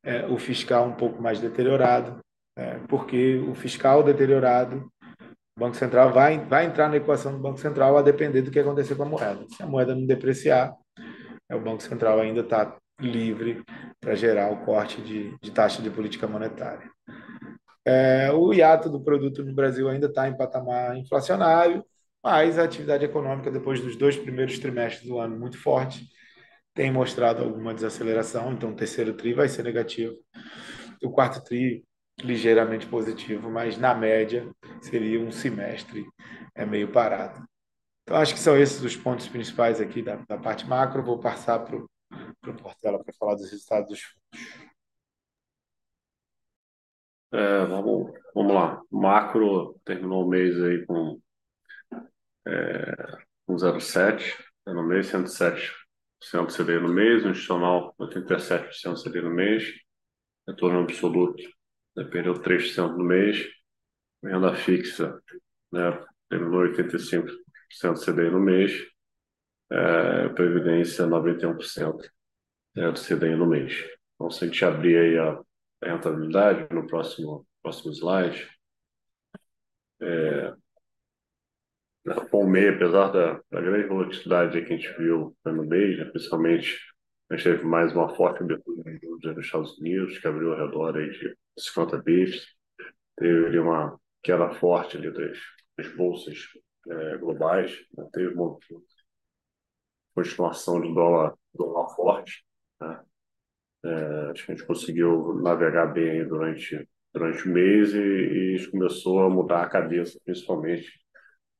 é, 0.04 0.26
o 0.28 0.38
fiscal 0.38 0.86
um 0.88 0.94
pouco 0.94 1.22
mais 1.22 1.40
deteriorado, 1.40 2.20
é, 2.58 2.80
porque 2.88 3.38
o 3.38 3.56
fiscal 3.56 4.04
deteriorado, 4.04 4.90
o 5.58 5.60
Banco 5.60 5.76
Central 5.76 6.12
vai, 6.12 6.40
vai 6.46 6.66
entrar 6.66 6.90
na 6.90 6.98
equação 6.98 7.32
do 7.32 7.40
Banco 7.40 7.60
Central 7.60 7.98
a 7.98 8.02
depender 8.02 8.42
do 8.42 8.52
que 8.52 8.60
acontecer 8.60 8.96
com 8.96 9.04
a 9.04 9.10
moeda. 9.10 9.46
Se 9.50 9.64
a 9.64 9.68
moeda 9.68 9.96
não 9.96 10.06
depreciar, 10.06 10.74
é, 11.50 11.56
o 11.56 11.62
Banco 11.62 11.82
Central 11.82 12.20
ainda 12.20 12.42
está 12.42 12.78
livre 13.00 13.64
para 14.00 14.16
gerar 14.16 14.52
o 14.52 14.66
corte 14.66 15.02
de, 15.02 15.38
de 15.42 15.52
taxa 15.52 15.82
de 15.82 15.90
política 15.90 16.28
monetária. 16.28 16.90
É, 17.86 18.32
o 18.32 18.54
hiato 18.54 18.90
do 18.90 19.02
produto 19.02 19.44
no 19.44 19.54
Brasil 19.54 19.90
ainda 19.90 20.08
está 20.08 20.28
em 20.28 20.38
patamar 20.38 20.98
inflacionário, 20.98 21.84
mas 22.24 22.60
a 22.60 22.64
atividade 22.64 23.06
econômica, 23.06 23.50
depois 23.50 23.82
dos 23.82 23.96
dois 23.96 24.18
primeiros 24.18 24.60
trimestres 24.60 25.08
do 25.08 25.18
ano 25.18 25.38
muito 25.38 25.58
forte, 25.58 26.08
tem 26.74 26.92
mostrado 26.92 27.44
alguma 27.44 27.74
desaceleração, 27.74 28.54
então 28.54 28.72
o 28.72 28.76
terceiro 28.76 29.14
TRI 29.14 29.34
vai 29.34 29.50
ser 29.50 29.64
negativo, 29.64 30.16
o 31.04 31.10
quarto 31.10 31.44
TRI 31.44 31.84
ligeiramente 32.24 32.86
positivo, 32.86 33.50
mas 33.50 33.78
na 33.78 33.94
média 33.96 34.50
seria 34.82 35.20
um 35.20 35.32
semestre 35.32 36.06
é 36.56 36.66
meio 36.66 36.92
parado. 36.92 37.44
Então 38.04 38.18
acho 38.18 38.34
que 38.34 38.40
são 38.40 38.58
esses 38.58 38.82
os 38.84 38.96
pontos 38.96 39.28
principais 39.28 39.80
aqui 39.80 40.02
da, 40.02 40.18
da 40.28 40.38
parte 40.38 40.68
macro. 40.68 41.04
Vou 41.04 41.20
passar 41.20 41.60
para 41.60 41.78
o 41.78 41.88
Portela 42.62 43.04
para 43.04 43.14
falar 43.14 43.36
dos 43.36 43.50
resultados 43.52 43.90
dos 43.90 44.02
fundos. 44.02 44.70
É, 47.32 47.66
vamos, 47.66 48.12
vamos 48.34 48.54
lá. 48.54 48.82
O 48.90 49.00
macro 49.00 49.80
terminou 49.86 50.26
o 50.26 50.30
mês 50.30 50.60
aí 50.62 50.86
com 50.86 51.22
é, 52.48 53.18
com 53.46 53.56
0,7 53.56 54.36
no 54.66 54.84
mês, 54.84 55.08
107% 55.08 55.72
CDI 56.56 56.80
no 56.80 56.94
mês, 56.94 57.24
o 57.26 57.30
institucional 57.30 57.96
87% 58.00 59.04
CDI 59.04 59.22
no 59.22 59.32
mês, 59.32 59.74
retorno 60.48 60.82
absoluto 60.82 61.42
né, 61.96 62.04
perdeu 62.06 62.34
3% 62.34 62.98
no 62.98 63.04
mês, 63.04 63.48
renda 64.24 64.56
fixa 64.56 65.20
né, 65.72 66.06
terminou 66.30 66.62
85% 66.62 67.34
CDI 67.96 68.30
no 68.30 68.40
mês, 68.40 68.72
é, 69.72 70.30
previdência 70.30 71.06
91% 71.06 72.10
né, 72.76 72.92
do 72.92 73.00
CDI 73.00 73.36
no 73.36 73.46
mês. 73.46 73.86
Então, 74.16 74.30
se 74.30 74.44
a 74.44 74.48
gente 74.48 74.66
abrir 74.66 74.98
aí 74.98 75.18
a, 75.18 75.40
rentabilidade 75.82 76.68
no 76.74 76.86
próximo, 76.86 77.48
próximo 77.62 77.94
slide, 77.94 78.50
é, 80.02 80.54
o 82.32 82.46
MEI, 82.46 82.70
apesar 82.70 83.10
da, 83.10 83.34
da 83.52 83.62
grande 83.62 83.88
volatilidade 83.88 84.62
que 84.62 84.74
a 84.74 84.78
gente 84.78 84.92
viu 84.98 85.36
no 85.46 85.66
mês, 85.66 85.98
né, 85.98 86.06
principalmente 86.06 86.78
a 87.30 87.36
gente 87.36 87.44
teve 87.44 87.64
mais 87.64 87.94
uma 87.94 88.14
forte 88.16 88.42
abertura 88.42 88.84
nos 88.92 89.46
Estados 89.46 89.78
Unidos, 89.78 90.18
que 90.18 90.28
abriu 90.28 90.52
ao 90.52 90.66
redor 90.66 90.98
aí 90.98 91.10
de 91.12 91.38
50 91.58 91.98
bips, 92.02 92.46
teve 93.16 93.60
uma 93.60 94.00
queda 94.24 94.50
forte 94.56 94.98
ali 94.98 95.12
das, 95.12 95.38
das 95.78 95.96
bolsas 95.96 96.40
é, 96.90 97.18
globais, 97.18 97.72
né, 97.96 98.08
teve 98.12 98.34
uma 98.34 98.58
continuação 100.20 100.82
de 100.82 100.94
dólar, 100.94 101.34
dólar 101.54 101.90
forte, 101.96 102.44
né? 102.82 103.02
É, 103.84 104.32
acho 104.32 104.46
que 104.46 104.52
a 104.52 104.56
gente 104.56 104.68
conseguiu 104.68 105.40
navegar 105.42 105.88
bem 105.88 106.28
durante, 106.28 106.88
durante 107.14 107.48
o 107.48 107.52
mês 107.52 107.94
e, 107.94 107.98
e 107.98 108.72
começou 108.72 109.22
a 109.24 109.30
mudar 109.30 109.64
a 109.64 109.70
cabeça, 109.70 110.20
principalmente 110.26 110.92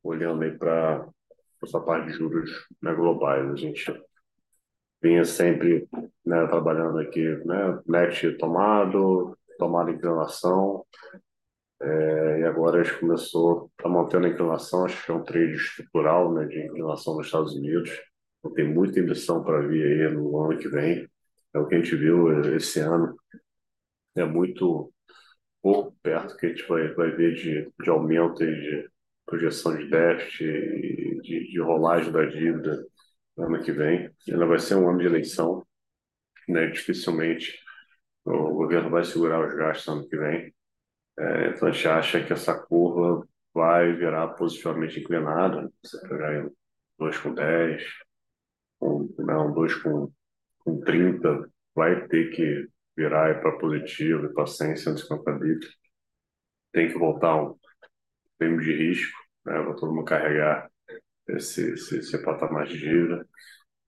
olhando 0.04 0.44
aí 0.44 0.58
para 0.58 1.08
essa 1.64 1.80
parte 1.80 2.08
de 2.08 2.18
juros 2.18 2.68
né, 2.82 2.94
globais. 2.94 3.50
A 3.50 3.56
gente 3.56 4.04
vinha 5.02 5.24
sempre 5.24 5.88
né, 6.26 6.46
trabalhando 6.48 7.00
aqui, 7.00 7.24
né, 7.46 7.80
net 7.88 8.38
tomado, 8.38 9.38
tomada 9.58 9.92
inclinação, 9.92 10.86
é, 11.82 12.40
e 12.42 12.44
agora 12.44 12.82
a 12.82 12.84
gente 12.84 13.00
começou, 13.00 13.72
está 13.78 13.88
mantendo 13.88 14.28
a 14.28 14.30
inclinação, 14.30 14.84
acho 14.84 15.06
que 15.06 15.12
é 15.12 15.14
um 15.14 15.24
trade 15.24 15.54
estrutural 15.54 16.34
né, 16.34 16.46
de 16.46 16.60
inclinação 16.66 17.16
nos 17.16 17.28
Estados 17.28 17.56
Unidos, 17.56 17.90
tem 18.56 18.68
muita 18.68 19.00
emissão 19.00 19.44
para 19.44 19.68
vir 19.68 20.08
aí 20.08 20.14
no 20.14 20.40
ano 20.40 20.58
que 20.58 20.68
vem, 20.68 21.08
é 21.54 21.60
o 21.60 21.68
que 21.68 21.76
a 21.76 21.80
gente 21.80 21.96
viu 21.96 22.56
esse 22.56 22.80
ano, 22.80 23.18
é 24.16 24.26
muito 24.26 24.92
pouco 25.62 25.96
perto 26.02 26.38
que 26.38 26.46
a 26.46 26.50
gente 26.50 26.68
vai, 26.68 26.88
vai 26.94 27.12
ver 27.12 27.36
de, 27.36 27.72
de 27.82 27.90
aumento 27.90 28.44
e 28.44 28.62
de 28.62 28.90
projeção 29.26 29.78
de 29.78 29.90
déficit 29.90 30.44
e 30.44 31.22
de, 31.22 31.52
de 31.52 31.60
rolagem 31.60 32.12
da 32.12 32.26
dívida 32.26 32.86
no 33.38 33.46
ano 33.46 33.64
que 33.64 33.72
vem. 33.72 34.10
Ainda 34.28 34.46
vai 34.46 34.60
ser 34.60 34.76
um 34.76 34.90
ano 34.90 35.00
de 35.00 35.06
eleição, 35.06 35.66
né? 36.48 36.68
dificilmente 36.68 37.60
o 38.26 38.54
governo 38.54 38.90
vai 38.90 39.04
segurar 39.04 39.46
os 39.46 39.54
gastos 39.56 39.88
no 39.88 40.02
ano 40.02 40.10
que 40.10 40.18
vem. 40.18 40.54
É, 41.18 41.50
então 41.50 41.68
a 41.68 41.72
gente 41.72 41.88
acha 41.88 42.24
que 42.24 42.34
essa 42.34 42.54
curva 42.54 43.28
vai 43.54 43.94
virar 43.94 44.30
positivamente 44.30 45.00
inclinada. 45.00 45.70
Você 45.84 46.00
pegar 46.08 46.46
um 46.46 46.52
2 47.00 47.18
com 48.80 49.08
10, 49.08 49.20
um, 49.20 49.26
não, 49.26 49.54
2 49.54 49.76
com, 49.76 50.12
com 50.60 50.80
30, 50.82 51.50
vai 51.76 52.08
ter 52.08 52.32
que 52.32 52.68
virar 52.96 53.40
para 53.42 53.58
positivo 53.58 54.26
e 54.26 54.34
para 54.34 54.46
100, 54.46 54.78
150 54.78 55.32
bits. 55.34 55.70
Tem 56.72 56.88
que 56.88 56.98
voltar 56.98 57.36
um 57.42 57.56
prêmio 58.38 58.62
de 58.62 58.74
risco, 58.74 59.18
né, 59.46 59.62
para 59.64 59.74
todo 59.74 59.94
mundo 59.94 60.06
carregar 60.06 60.70
esse, 61.28 61.74
esse, 61.74 62.00
esse 62.00 62.18
patamar 62.24 62.68
de 62.68 62.78
dívida. 62.78 63.28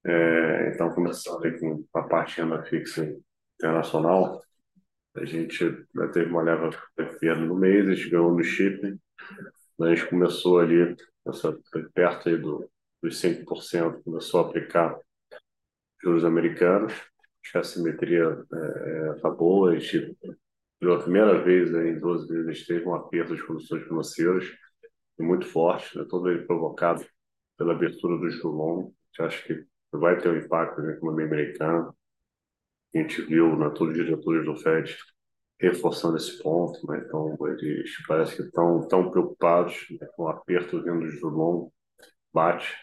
É, 0.05 0.71
então, 0.73 0.93
começando 0.93 1.43
aí 1.45 1.59
com 1.59 1.85
a 1.93 2.03
parte 2.03 2.41
renda 2.41 2.63
fixa 2.63 3.15
internacional, 3.59 4.41
a 5.15 5.25
gente 5.25 5.63
né, 5.93 6.07
teve 6.07 6.29
uma 6.29 6.41
leva 6.41 6.69
pequena 6.95 7.41
no 7.41 7.55
mês, 7.55 7.87
a 7.87 7.93
gente 7.93 8.09
ganhou 8.09 8.33
no 8.33 8.43
shipping, 8.43 8.99
a 9.81 9.87
gente 9.89 10.07
começou 10.07 10.59
ali, 10.59 10.95
essa, 11.27 11.57
perto 11.93 12.29
aí 12.29 12.37
do, 12.37 12.69
dos 13.01 13.19
5%, 13.21 14.03
começou 14.03 14.41
a 14.41 14.47
aplicar 14.47 14.97
juros 16.03 16.23
americanos, 16.23 16.93
acho 16.93 17.51
que 17.51 17.57
a 17.57 17.63
simetria 17.63 18.39
está 18.41 18.57
é, 18.57 19.13
tá 19.21 19.29
boa, 19.29 19.71
a 19.71 19.79
gente, 19.79 20.17
pela 20.79 21.01
primeira 21.01 21.41
vez 21.43 21.73
em 21.73 21.99
12 21.99 22.31
meses, 22.31 22.65
teve 22.65 22.85
um 22.85 22.95
aperto 22.95 23.35
de 23.35 23.43
condições 23.43 23.83
financeiras, 23.83 24.45
muito 25.19 25.45
forte, 25.45 25.97
né? 25.97 26.05
todo 26.09 26.29
ele 26.29 26.45
provocado 26.45 27.05
pela 27.57 27.73
abertura 27.73 28.17
do 28.17 28.29
Julon, 28.31 28.91
que 29.13 29.21
acho 29.21 29.45
que 29.45 29.65
vai 29.91 30.19
ter 30.19 30.29
um 30.29 30.37
impacto 30.37 30.81
na 30.81 30.93
economia 30.93 31.27
americana. 31.27 31.93
A 32.93 32.97
gente 32.97 33.21
viu 33.21 33.55
né, 33.55 33.69
todos 33.69 33.95
os 33.95 34.03
diretores 34.03 34.45
do 34.45 34.57
FED 34.57 34.97
reforçando 35.59 36.17
esse 36.17 36.41
ponto, 36.41 36.79
né? 36.87 37.03
então 37.05 37.37
eles 37.47 37.91
parece 38.07 38.35
que 38.35 38.41
estão 38.41 38.87
tão 38.87 39.11
preocupados 39.11 39.85
né, 39.91 40.07
com 40.15 40.23
o 40.23 40.27
aperto 40.27 40.81
vindo 40.81 41.01
do 41.01 41.09
Julon, 41.09 41.69
bate 42.33 42.75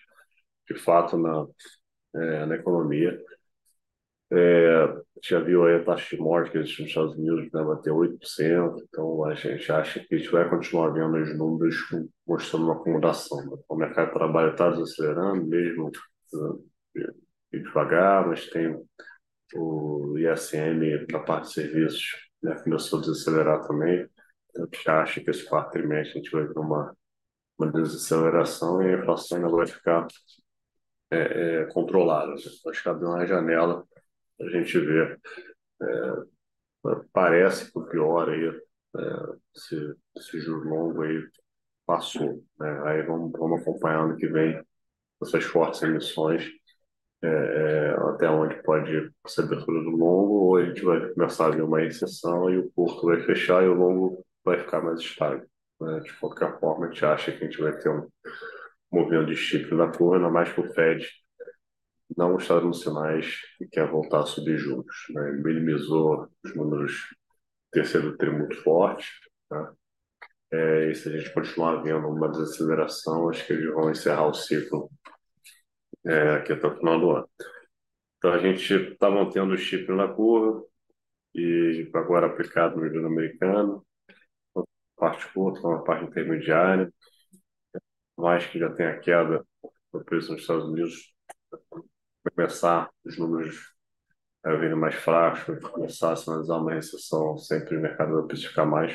de 0.68 0.78
fato 0.78 1.16
na, 1.16 1.46
é, 2.14 2.46
na 2.46 2.54
economia. 2.56 3.18
É, 4.30 4.94
já 5.24 5.40
viu 5.40 5.64
aí 5.64 5.76
a 5.76 5.84
taxa 5.84 6.14
de 6.14 6.22
morte 6.22 6.58
nos 6.58 6.78
Estados 6.78 7.16
Unidos 7.16 7.50
né, 7.50 7.64
bater 7.64 7.90
8%, 7.90 8.82
então 8.82 9.24
a 9.24 9.34
gente 9.34 9.72
acha 9.72 10.00
que 10.00 10.14
a 10.14 10.18
gente 10.18 10.30
vai 10.30 10.48
continuar 10.48 10.90
vendo 10.90 11.16
os 11.16 11.36
números 11.36 11.76
mostrando 12.26 12.66
uma 12.66 12.74
acomodação. 12.74 13.38
Né? 13.46 13.56
O 13.68 13.76
mercado 13.76 14.08
de 14.08 14.14
trabalho 14.14 14.50
está 14.50 14.68
desacelerando, 14.70 15.46
mesmo 15.46 15.90
uh, 16.34 16.64
devagar, 17.50 18.28
mas 18.28 18.46
tem 18.50 18.78
o 19.54 20.14
ISM 20.18 21.06
da 21.10 21.20
parte 21.20 21.48
de 21.48 21.54
serviços 21.54 22.28
né, 22.42 22.54
começou 22.62 22.98
a 22.98 23.02
desacelerar 23.02 23.66
também. 23.66 24.08
Então, 24.50 24.64
a 24.64 24.76
gente 24.76 24.90
acha 24.90 25.20
que 25.20 25.30
esse 25.30 25.44
quarto 25.44 25.72
trimestre 25.72 26.18
a 26.18 26.22
gente 26.22 26.30
vai 26.30 26.46
ver 26.46 26.58
uma, 26.58 26.94
uma 27.58 27.72
desaceleração 27.72 28.82
e 28.82 28.94
a 28.94 28.98
inflação 28.98 29.38
ainda 29.38 29.50
vai 29.50 29.66
ficar 29.66 30.06
é, 31.10 31.62
é, 31.62 31.64
controlada. 31.66 32.34
Acho 32.34 32.82
que 32.82 32.88
abriu 32.88 33.08
uma 33.08 33.26
janela 33.26 33.84
a 34.40 34.48
gente 34.48 34.78
vê. 34.78 35.18
É, 35.82 35.86
parece 37.12 37.70
que 37.70 37.78
o 37.78 37.86
pior 37.86 38.28
aí, 38.28 38.46
é, 38.48 39.36
esse, 39.56 39.96
esse 40.16 40.40
juro 40.40 40.68
longo 40.68 41.02
aí 41.02 41.22
passou. 41.86 42.44
Né? 42.58 42.82
Aí 42.84 43.02
vamos, 43.02 43.32
vamos 43.32 43.60
acompanhar 43.62 44.04
ano 44.04 44.16
que 44.16 44.26
vem 44.28 44.62
essas 45.22 45.44
fortes 45.44 45.82
emissões, 45.82 46.46
é, 47.22 47.26
é, 47.26 47.90
até 48.10 48.30
onde 48.30 48.62
pode 48.62 49.12
ser 49.26 49.42
abertura 49.42 49.82
do 49.82 49.90
longo, 49.90 50.34
ou 50.34 50.56
a 50.56 50.64
gente 50.64 50.82
vai 50.82 51.00
começar 51.12 51.46
a 51.46 51.50
ver 51.50 51.62
uma 51.62 51.80
recessão 51.80 52.48
e 52.50 52.58
o 52.58 52.70
curto 52.70 53.06
vai 53.06 53.20
fechar 53.22 53.64
e 53.64 53.68
o 53.68 53.74
longo 53.74 54.24
vai 54.44 54.58
ficar 54.58 54.80
mais 54.80 55.00
estável. 55.00 55.46
Né? 55.80 56.00
De 56.00 56.12
qualquer 56.18 56.58
forma, 56.60 56.86
a 56.86 56.88
gente 56.90 57.04
acha 57.04 57.32
que 57.32 57.44
a 57.44 57.46
gente 57.48 57.60
vai 57.60 57.76
ter 57.78 57.88
um 57.88 58.08
movimento 58.90 59.26
de 59.26 59.36
chip 59.36 59.74
na 59.74 59.90
curva, 59.90 60.16
ainda 60.16 60.30
mais 60.30 60.52
que 60.52 60.60
o 60.60 60.72
Fed 60.72 61.06
não 62.16 62.36
está 62.36 62.58
dando 62.58 62.74
sinais 62.74 63.40
que 63.58 63.66
quer 63.66 63.88
voltar 63.88 64.20
a 64.20 64.26
subir 64.26 64.56
juros. 64.58 64.96
Né? 65.10 65.32
Minimizou 65.32 66.28
os 66.44 66.54
números 66.54 67.14
terceiro 67.70 68.16
tri 68.16 68.30
muito 68.30 68.56
forte. 68.62 69.06
Tá? 69.48 69.72
É, 70.50 70.90
e 70.90 70.94
se 70.94 71.08
a 71.08 71.18
gente 71.18 71.32
continuar 71.32 71.82
vendo 71.82 72.08
uma 72.08 72.28
desaceleração, 72.28 73.28
acho 73.28 73.46
que 73.46 73.52
eles 73.52 73.72
vão 73.72 73.90
encerrar 73.90 74.26
o 74.26 74.34
ciclo 74.34 74.90
é, 76.06 76.30
aqui 76.36 76.52
até 76.52 76.66
o 76.66 76.76
final 76.76 76.98
do 76.98 77.10
ano. 77.10 77.30
Então 78.16 78.32
a 78.32 78.38
gente 78.38 78.72
está 78.72 79.10
mantendo 79.10 79.52
o 79.54 79.58
chip 79.58 79.90
na 79.92 80.08
curva 80.08 80.64
e 81.34 81.88
agora 81.94 82.26
aplicado 82.26 82.80
no 82.80 83.06
americano, 83.06 83.84
parte 84.96 85.32
curta, 85.32 85.60
uma 85.60 85.84
parte 85.84 86.06
intermediária, 86.06 86.92
mais 88.18 88.46
que 88.46 88.58
já 88.58 88.70
tem 88.70 88.86
a 88.86 88.98
queda 88.98 89.44
do 89.92 90.04
preço 90.04 90.32
nos 90.32 90.42
Estados 90.42 90.64
Unidos, 90.64 91.14
começar 92.34 92.90
os 93.04 93.16
números 93.16 93.74
a 94.44 94.54
virem 94.54 94.76
mais 94.76 94.94
fracos, 94.94 95.58
começar 95.70 96.12
a 96.12 96.16
sinalizar 96.16 96.60
uma 96.60 96.74
recessão, 96.74 97.36
sempre 97.38 97.76
o 97.76 97.80
mercado 97.80 98.14
vai 98.14 98.26
precificar 98.26 98.66
mais. 98.66 98.92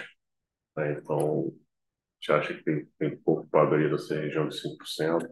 Né? 0.76 0.94
Então, 0.94 1.48
a 1.48 2.16
gente 2.20 2.32
acha 2.32 2.54
que 2.54 2.64
tem, 2.64 2.86
tem 2.98 3.18
pouco 3.18 3.48
para 3.50 3.64
abrir 3.64 3.90
dessa 3.90 4.16
região 4.16 4.48
de 4.48 4.56
5%. 4.56 5.30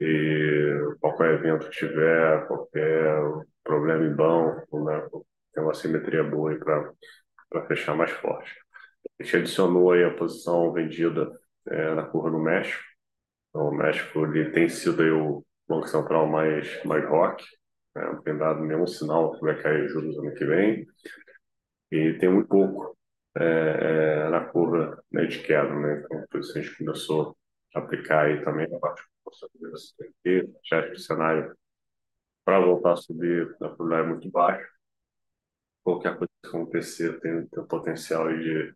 E 0.00 0.96
qualquer 1.00 1.34
evento 1.34 1.68
que 1.68 1.76
tiver, 1.76 2.46
qualquer 2.46 3.22
problema 3.62 4.04
em 4.04 4.14
banco, 4.14 4.84
né? 4.84 5.08
tem 5.52 5.62
uma 5.62 5.74
simetria 5.74 6.24
boa 6.24 6.56
para 7.48 7.66
fechar 7.66 7.94
mais 7.94 8.10
forte. 8.12 8.54
A 9.18 9.22
gente 9.22 9.36
adicionou 9.36 9.92
aí 9.92 10.04
a 10.04 10.14
posição 10.14 10.72
vendida 10.72 11.30
é, 11.66 11.94
na 11.94 12.04
curva 12.04 12.30
do 12.30 12.38
México. 12.38 12.89
Então, 13.50 13.68
o 13.68 13.74
México 13.74 14.24
ele 14.24 14.50
tem 14.50 14.68
sido 14.68 15.02
aí 15.02 15.10
o 15.10 15.44
Banco 15.68 15.88
Central 15.88 16.26
mais, 16.26 16.82
mais 16.84 17.04
rock, 17.08 17.44
né? 17.94 18.20
tem 18.24 18.36
dado 18.36 18.60
nenhum 18.64 18.86
sinal 18.86 19.32
que 19.32 19.40
vai 19.40 19.60
cair 19.60 19.88
juros 19.88 20.18
ano 20.18 20.34
que 20.34 20.44
vem. 20.44 20.86
E 21.90 22.14
tem 22.18 22.28
muito 22.30 22.48
pouco 22.48 22.96
é, 23.36 24.24
é, 24.26 24.30
na 24.30 24.44
curva 24.46 25.02
né, 25.10 25.26
de 25.26 25.40
queda. 25.42 25.74
Né? 25.74 26.02
Então, 26.04 26.24
por 26.30 26.40
isso 26.40 26.56
a 26.56 26.62
gente 26.62 26.76
começou 26.78 27.36
a 27.74 27.80
aplicar 27.80 28.26
aí 28.26 28.44
também 28.44 28.66
a 28.74 28.78
parte 28.78 29.02
de 30.24 30.48
já 30.68 30.82
que 30.82 30.92
o 30.92 30.98
cenário 30.98 31.54
para 32.44 32.60
voltar 32.60 32.92
a 32.92 32.96
subir 32.96 33.46
na 33.60 33.68
probabilidade 33.68 34.06
é 34.06 34.10
muito 34.10 34.30
baixo. 34.30 34.68
Qualquer 35.84 36.16
coisa 36.16 36.30
que 36.42 36.48
acontecer 36.48 37.20
tem, 37.20 37.46
tem 37.46 37.66
potencial 37.66 38.28
de, 38.28 38.74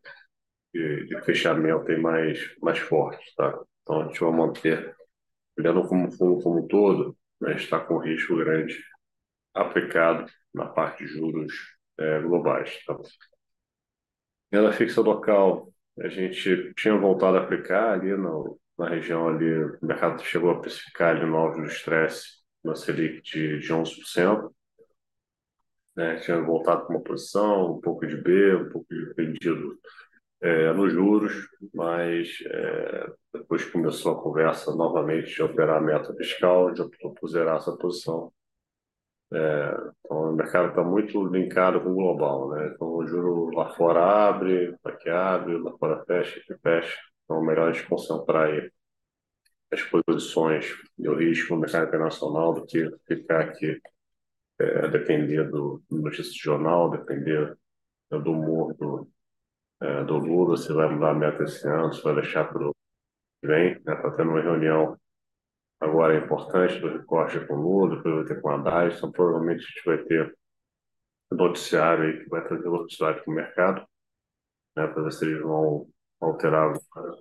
de, 0.72 1.06
de 1.06 1.20
fechamento 1.22 1.90
aí 1.90 2.00
mais, 2.00 2.56
mais 2.60 2.78
forte. 2.78 3.34
Tá? 3.36 3.58
Então 3.84 4.00
a 4.00 4.06
gente 4.06 4.18
vai 4.18 4.32
manter, 4.32 4.96
olhando 5.58 5.86
como 5.86 6.10
fundo 6.10 6.42
como 6.42 6.66
todo, 6.66 7.16
a 7.44 7.50
gente 7.50 7.64
está 7.64 7.78
com 7.78 7.98
risco 7.98 8.36
grande 8.36 8.82
aplicado 9.52 10.30
na 10.52 10.66
parte 10.66 11.04
de 11.04 11.12
juros 11.12 11.52
é, 11.98 12.20
globais. 12.22 12.82
Tá? 12.84 12.96
Renda 14.50 14.72
fixa 14.72 15.02
local, 15.02 15.72
a 16.00 16.08
gente 16.08 16.72
tinha 16.74 16.96
voltado 16.96 17.36
a 17.36 17.42
aplicar 17.42 17.92
ali 17.92 18.16
no, 18.16 18.58
na 18.78 18.88
região 18.88 19.28
ali, 19.28 19.64
o 19.64 19.78
mercado 19.82 20.22
chegou 20.22 20.50
a 20.50 20.60
precificar 20.60 21.14
ali 21.14 21.26
no 21.26 21.52
do 21.52 21.66
estresse, 21.66 22.42
uma 22.62 22.74
Selic 22.74 23.20
de, 23.22 23.58
de 23.60 23.68
11%. 23.68 24.50
Né? 25.96 26.16
Tinha 26.16 26.40
voltado 26.40 26.86
com 26.86 26.94
uma 26.94 27.02
posição, 27.02 27.76
um 27.76 27.80
pouco 27.80 28.06
de 28.06 28.16
B, 28.16 28.56
um 28.56 28.70
pouco 28.70 28.86
de 28.92 29.12
vendido 29.14 29.78
é, 30.44 30.74
nos 30.74 30.92
juros, 30.92 31.32
mas 31.72 32.28
é, 32.46 33.06
depois 33.32 33.64
começou 33.64 34.12
a 34.12 34.22
conversa 34.22 34.74
novamente 34.76 35.34
de 35.34 35.42
operar 35.42 35.78
a 35.78 35.80
meta 35.80 36.14
fiscal, 36.14 36.70
de 36.70 36.84
por 37.00 37.28
zerar 37.28 37.56
essa 37.56 37.74
posição. 37.78 38.30
É, 39.32 39.74
então, 40.04 40.32
o 40.32 40.36
mercado 40.36 40.68
está 40.68 40.84
muito 40.84 41.24
linkado 41.26 41.80
com 41.80 41.90
o 41.90 41.94
global, 41.94 42.50
né? 42.50 42.72
Então, 42.74 42.88
o 42.88 43.06
juro 43.06 43.56
lá 43.56 43.70
fora 43.70 44.28
abre, 44.28 44.76
aqui 44.84 45.08
abre, 45.08 45.56
lá 45.56 45.72
fora 45.78 46.04
fecha, 46.04 46.38
aqui 46.38 46.60
fecha. 46.62 46.94
Então, 47.24 47.42
é 47.42 47.46
melhor 47.46 47.70
a 47.70 47.72
gente 47.72 47.88
concentrar 47.88 48.50
aí 48.50 48.70
as 49.72 49.82
posições 49.82 50.66
e 50.98 51.08
o 51.08 51.16
risco 51.16 51.54
no 51.54 51.62
mercado 51.62 51.88
internacional 51.88 52.52
do 52.52 52.66
que 52.66 52.86
ficar 53.08 53.40
aqui 53.40 53.80
é, 54.60 54.88
depender 54.88 55.44
do 55.50 55.82
notícia 55.90 56.30
de 56.30 56.38
jornal, 56.38 56.90
depender 56.90 57.56
do 58.10 58.30
humor 58.30 58.74
do, 58.74 59.08
é, 59.84 60.04
do 60.04 60.16
Lula, 60.16 60.56
se 60.56 60.72
vai 60.72 60.88
mudar 60.88 61.10
a 61.10 61.14
meta 61.14 61.44
esse 61.44 61.68
ano, 61.68 61.92
se 61.92 62.02
vai 62.02 62.14
deixar 62.14 62.44
para 62.50 62.68
o 62.68 62.74
vem. 63.42 63.72
Está 63.74 63.94
né? 63.94 64.02
Tá 64.02 64.10
tendo 64.12 64.30
uma 64.30 64.40
reunião 64.40 64.98
agora 65.78 66.16
importante 66.16 66.80
do 66.80 66.88
recorte 66.88 67.46
com 67.46 67.54
o 67.54 67.60
Lula, 67.60 67.96
depois 67.96 68.14
vai 68.14 68.24
ter 68.24 68.40
com 68.40 68.48
a 68.48 68.54
Haddad, 68.54 68.96
então 68.96 69.12
provavelmente 69.12 69.64
a 69.64 69.68
gente 69.68 69.84
vai 69.84 69.98
ter 69.98 70.34
um 71.30 71.36
noticiário 71.36 72.04
aí 72.04 72.24
que 72.24 72.30
vai 72.30 72.42
trazer 72.46 72.62
velocidade 72.62 73.22
para 73.22 73.30
o 73.30 73.34
mercado, 73.34 73.86
né, 74.76 74.86
para 74.86 75.02
ver 75.02 75.12
se 75.12 75.24
eles 75.26 75.42
vão 75.42 75.86
alterar, 76.20 76.72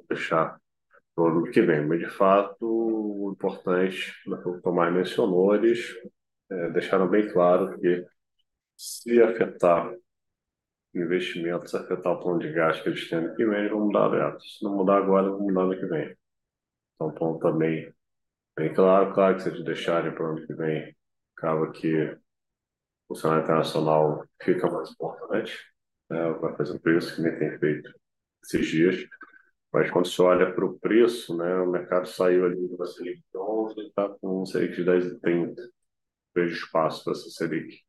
deixar 0.08 0.58
no 1.18 1.26
ano 1.26 1.52
que 1.52 1.62
vem. 1.62 1.86
Mas, 1.86 2.00
de 2.00 2.10
fato, 2.10 2.58
o 2.62 3.34
importante, 3.34 4.14
o 4.28 4.38
que 4.38 4.50
o 4.50 4.62
Tomás 4.62 4.94
mencionou, 4.94 5.54
eles 5.56 5.94
é, 6.50 6.70
deixaram 6.70 7.10
bem 7.10 7.30
claro 7.30 7.78
que 7.80 8.06
se 8.78 9.22
afetar 9.22 9.94
investimentos, 10.96 11.74
afetar 11.74 12.14
o 12.14 12.20
plano 12.20 12.40
de 12.40 12.52
gasto 12.52 12.84
que 12.84 12.90
eles 12.90 13.10
têm 13.10 13.20
ano 13.20 13.36
que 13.36 13.46
vem, 13.46 13.70
vão 13.70 13.88
mudar 13.88 14.06
a 14.06 14.10
meta. 14.10 14.40
Se 14.40 14.64
não 14.64 14.76
mudar 14.76 14.98
agora, 14.98 15.30
vão 15.30 15.42
mudar 15.42 15.62
ano 15.62 15.78
que 15.80 15.86
vem. 15.86 16.16
Então, 16.96 17.12
ponto 17.14 17.40
também 17.40 17.92
bem 18.56 18.74
claro. 18.74 19.14
Claro 19.14 19.36
que 19.36 19.44
se 19.44 19.50
eles 19.50 19.64
deixarem 19.64 20.14
para 20.14 20.24
o 20.24 20.28
ano 20.38 20.48
que 20.48 20.54
vem, 20.54 20.96
acaba 21.38 21.72
que 21.72 22.18
o 23.10 23.16
cenário 23.16 23.44
internacional 23.44 24.26
fica 24.42 24.70
mais 24.70 24.92
importante, 24.92 25.58
né? 26.10 26.32
vai 26.34 26.56
fazer 26.56 26.80
preço 26.80 27.16
que 27.16 27.22
nem 27.22 27.38
tem 27.38 27.60
feito 27.60 27.94
esses 28.44 28.68
dias. 28.68 29.06
Mas 29.72 29.90
quando 29.90 30.08
você 30.08 30.22
olha 30.22 30.54
para 30.54 30.66
o 30.66 30.78
preço, 30.80 31.36
né, 31.36 31.56
o 31.56 31.72
mercado 31.72 32.08
saiu 32.08 32.46
ali 32.46 32.68
do 32.68 32.86
Selic 32.86 33.24
de 33.34 33.38
11 33.40 33.80
e 33.80 33.88
está 33.88 34.08
com 34.08 34.44
um 34.44 34.46
Selic 34.46 34.76
de 34.76 34.84
10,30. 34.86 35.56
Vejo 36.36 36.56
espaço 36.56 37.04
para 37.04 37.14
essa 37.14 37.30
Selic. 37.30 37.80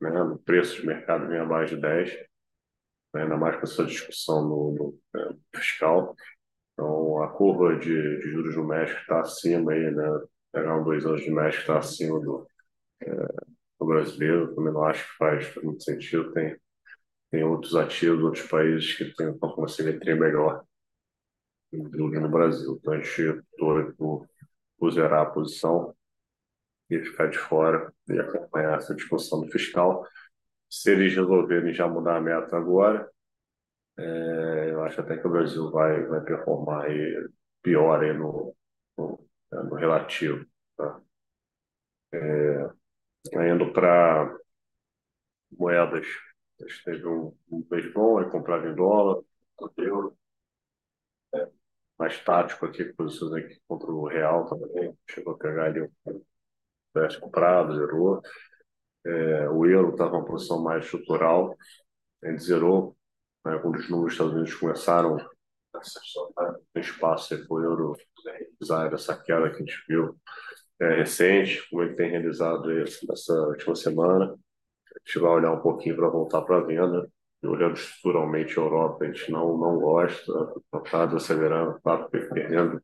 Né? 0.00 0.10
No 0.10 0.38
preço 0.38 0.80
de 0.80 0.86
mercado 0.86 1.28
vem 1.28 1.38
abaixo 1.38 1.74
de 1.76 1.82
10, 1.82 2.18
né? 3.14 3.22
ainda 3.22 3.36
mais 3.36 3.56
com 3.56 3.62
essa 3.62 3.84
discussão 3.84 4.42
no, 4.48 4.72
no 5.12 5.20
é, 5.20 5.58
fiscal. 5.58 6.14
Então, 6.72 7.22
a 7.22 7.28
curva 7.28 7.76
de, 7.76 8.20
de 8.20 8.30
juros 8.30 8.56
no 8.56 8.66
México 8.66 9.00
está 9.00 9.20
acima 9.20 9.72
aí, 9.72 9.90
né? 9.90 10.04
Pegar 10.52 10.80
um 10.80 10.84
dois 10.84 11.04
anos 11.04 11.22
de 11.22 11.30
México 11.30 11.62
está 11.62 11.78
acima 11.78 12.20
do, 12.20 12.46
é, 13.02 13.10
do 13.80 13.86
brasileiro. 13.86 14.54
Também 14.54 14.72
não 14.72 14.84
acho 14.84 15.04
que 15.04 15.16
faz 15.16 15.54
muito 15.56 15.82
sentido. 15.82 16.32
Tem, 16.32 16.56
tem 17.30 17.44
outros 17.44 17.74
ativos, 17.74 18.22
outros 18.22 18.46
países 18.46 18.94
que 18.94 19.12
têm 19.14 19.36
uma 19.40 19.68
simetria 19.68 20.16
melhor 20.16 20.64
do 21.72 22.10
que 22.10 22.18
no 22.18 22.28
Brasil. 22.28 22.78
Então, 22.80 22.94
a 22.94 23.00
gente 23.00 23.28
optou 23.28 23.92
por, 23.94 24.28
por 24.78 24.90
zerar 24.92 25.22
a 25.22 25.30
posição 25.30 25.94
e 26.90 26.98
ficar 27.00 27.26
de 27.26 27.38
fora 27.38 27.92
e 28.08 28.18
acompanhar 28.18 28.78
essa 28.78 28.94
discussão 28.94 29.40
do 29.40 29.50
fiscal. 29.50 30.06
Se 30.70 30.92
eles 30.92 31.14
resolverem 31.14 31.72
já 31.74 31.88
mudar 31.88 32.16
a 32.16 32.20
meta 32.20 32.56
agora, 32.56 33.10
é, 33.98 34.70
eu 34.72 34.84
acho 34.84 35.00
até 35.00 35.16
que 35.18 35.26
o 35.26 35.30
Brasil 35.30 35.70
vai, 35.70 36.02
vai 36.06 36.20
performar 36.22 36.86
aí 36.86 37.28
pior 37.62 38.02
aí 38.02 38.12
no, 38.12 38.54
no, 38.98 39.20
no 39.52 39.74
relativo. 39.76 40.44
Tá? 40.76 41.00
É, 42.12 42.70
indo 43.52 43.72
para 43.72 44.38
moedas, 45.58 46.06
a 46.60 46.66
gente 46.68 46.84
teve 46.84 47.06
um, 47.06 47.34
um 47.50 47.62
bom, 47.94 48.18
aí 48.18 48.30
comprava 48.30 48.68
em 48.68 48.74
dólar, 48.74 49.22
euro. 49.78 50.16
É, 51.34 51.48
mais 51.98 52.18
tático 52.24 52.66
aqui, 52.66 52.84
posições 52.94 53.32
aqui 53.44 53.60
contra 53.68 53.90
o 53.90 54.06
real 54.08 54.46
também, 54.48 54.96
chegou 55.10 55.34
a 55.34 55.38
pegar 55.38 55.66
ali 55.66 55.82
um 55.82 55.90
teste 56.94 57.20
comprado, 57.20 57.74
zerou. 57.76 58.20
É, 59.06 59.48
o 59.48 59.64
euro 59.66 59.90
estava 59.90 60.16
uma 60.16 60.24
posição 60.24 60.62
mais 60.62 60.84
estrutural, 60.84 61.56
a 62.22 62.30
gente 62.30 62.42
zerou 62.42 62.96
né, 63.44 63.58
quando 63.58 63.76
os 63.76 63.88
números 63.88 64.06
dos 64.06 64.12
Estados 64.14 64.34
Unidos 64.34 64.54
começaram 64.54 65.16
a 66.36 66.80
espaço 66.80 67.36
para 67.46 67.56
o 67.56 67.62
euro 67.62 67.96
realizar 68.24 68.92
essa 68.92 69.16
queda 69.16 69.50
que 69.50 69.56
a 69.56 69.58
gente 69.58 69.84
viu 69.88 70.16
é, 70.80 70.96
recente, 70.96 71.68
como 71.68 71.82
ele 71.82 71.94
tem 71.94 72.10
realizado 72.10 72.66
nessa 72.68 73.34
última 73.48 73.74
semana. 73.74 74.26
A 74.26 74.98
gente 75.06 75.18
vai 75.18 75.30
olhar 75.30 75.52
um 75.52 75.60
pouquinho 75.60 75.96
para 75.96 76.08
voltar 76.08 76.42
para 76.42 76.58
a 76.58 76.64
venda. 76.64 77.08
E 77.42 77.46
olhando 77.46 77.74
estruturalmente 77.74 78.58
a 78.58 78.62
Europa, 78.62 79.04
a 79.04 79.06
gente 79.12 79.30
não, 79.30 79.56
não 79.56 79.78
gosta, 79.78 80.32
está 80.84 81.06
desacelerando, 81.06 81.76
está 81.76 81.98
perdendo 82.08 82.82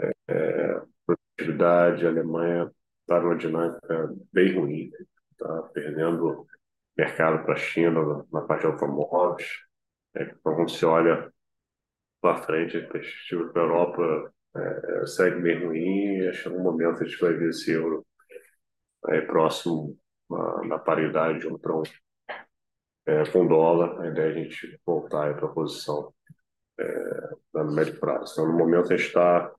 é, 0.00 0.12
é, 0.28 0.82
produtividade. 1.06 2.04
A 2.04 2.08
Alemanha 2.08 2.70
está 3.02 3.20
numa 3.20 3.36
dinâmica 3.36 4.12
bem 4.32 4.58
ruim, 4.58 4.90
está 5.40 5.62
perdendo 5.74 6.46
mercado 6.96 7.44
para 7.44 7.54
a 7.54 7.56
China 7.56 8.26
na 8.32 8.42
parte 8.42 8.62
de 8.62 8.66
automóveis. 8.66 9.48
É, 10.14 10.24
então, 10.24 10.54
quando 10.54 10.70
se 10.70 10.84
olha 10.84 11.32
para 12.20 12.42
frente, 12.42 12.76
a 12.76 12.88
perspectiva 12.88 13.52
para 13.52 13.62
a 13.62 13.64
Europa 13.64 14.32
é, 14.56 15.06
segue 15.06 15.40
bem 15.40 15.64
ruim 15.64 16.28
acho 16.28 16.44
que 16.44 16.48
no 16.50 16.62
momento 16.62 17.02
a 17.02 17.06
gente 17.06 17.20
vai 17.20 17.32
ver 17.34 17.50
esse 17.50 17.70
euro 17.70 18.04
é, 19.08 19.20
próximo 19.22 19.96
na, 20.28 20.64
na 20.66 20.78
paridade 20.78 21.40
de 21.40 21.48
um 21.48 21.58
para 21.58 21.76
um. 21.76 21.82
é, 23.06 23.24
com 23.30 23.46
dólar, 23.46 24.00
a 24.00 24.08
ideia 24.08 24.28
é 24.28 24.30
a 24.30 24.34
gente 24.44 24.80
voltar 24.84 25.34
para 25.36 25.46
a 25.46 25.52
posição 25.52 26.12
é, 26.78 27.30
no 27.54 27.72
médio 27.72 27.98
prazo. 27.98 28.32
Então, 28.32 28.46
no 28.46 28.58
momento 28.58 28.92
a 28.92 28.96
gente 28.96 29.06
está 29.06 29.52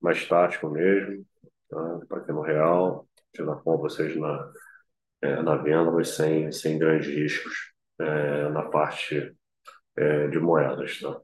mais 0.00 0.26
tático 0.28 0.68
mesmo, 0.68 1.24
tá? 1.68 2.00
no 2.28 2.42
real, 2.42 3.08
seja 3.34 3.48
na 3.48 3.56
compra, 3.56 3.88
seja 3.88 4.20
na, 4.20 4.52
é, 5.24 5.42
na 5.42 5.56
venda, 5.56 6.04
sem, 6.04 6.52
sem 6.52 6.78
grandes 6.78 7.08
riscos 7.08 7.72
é, 7.98 8.48
na 8.50 8.62
parte 8.64 9.34
é, 9.96 10.28
de 10.28 10.38
moedas. 10.38 11.00
Tá? 11.00 11.20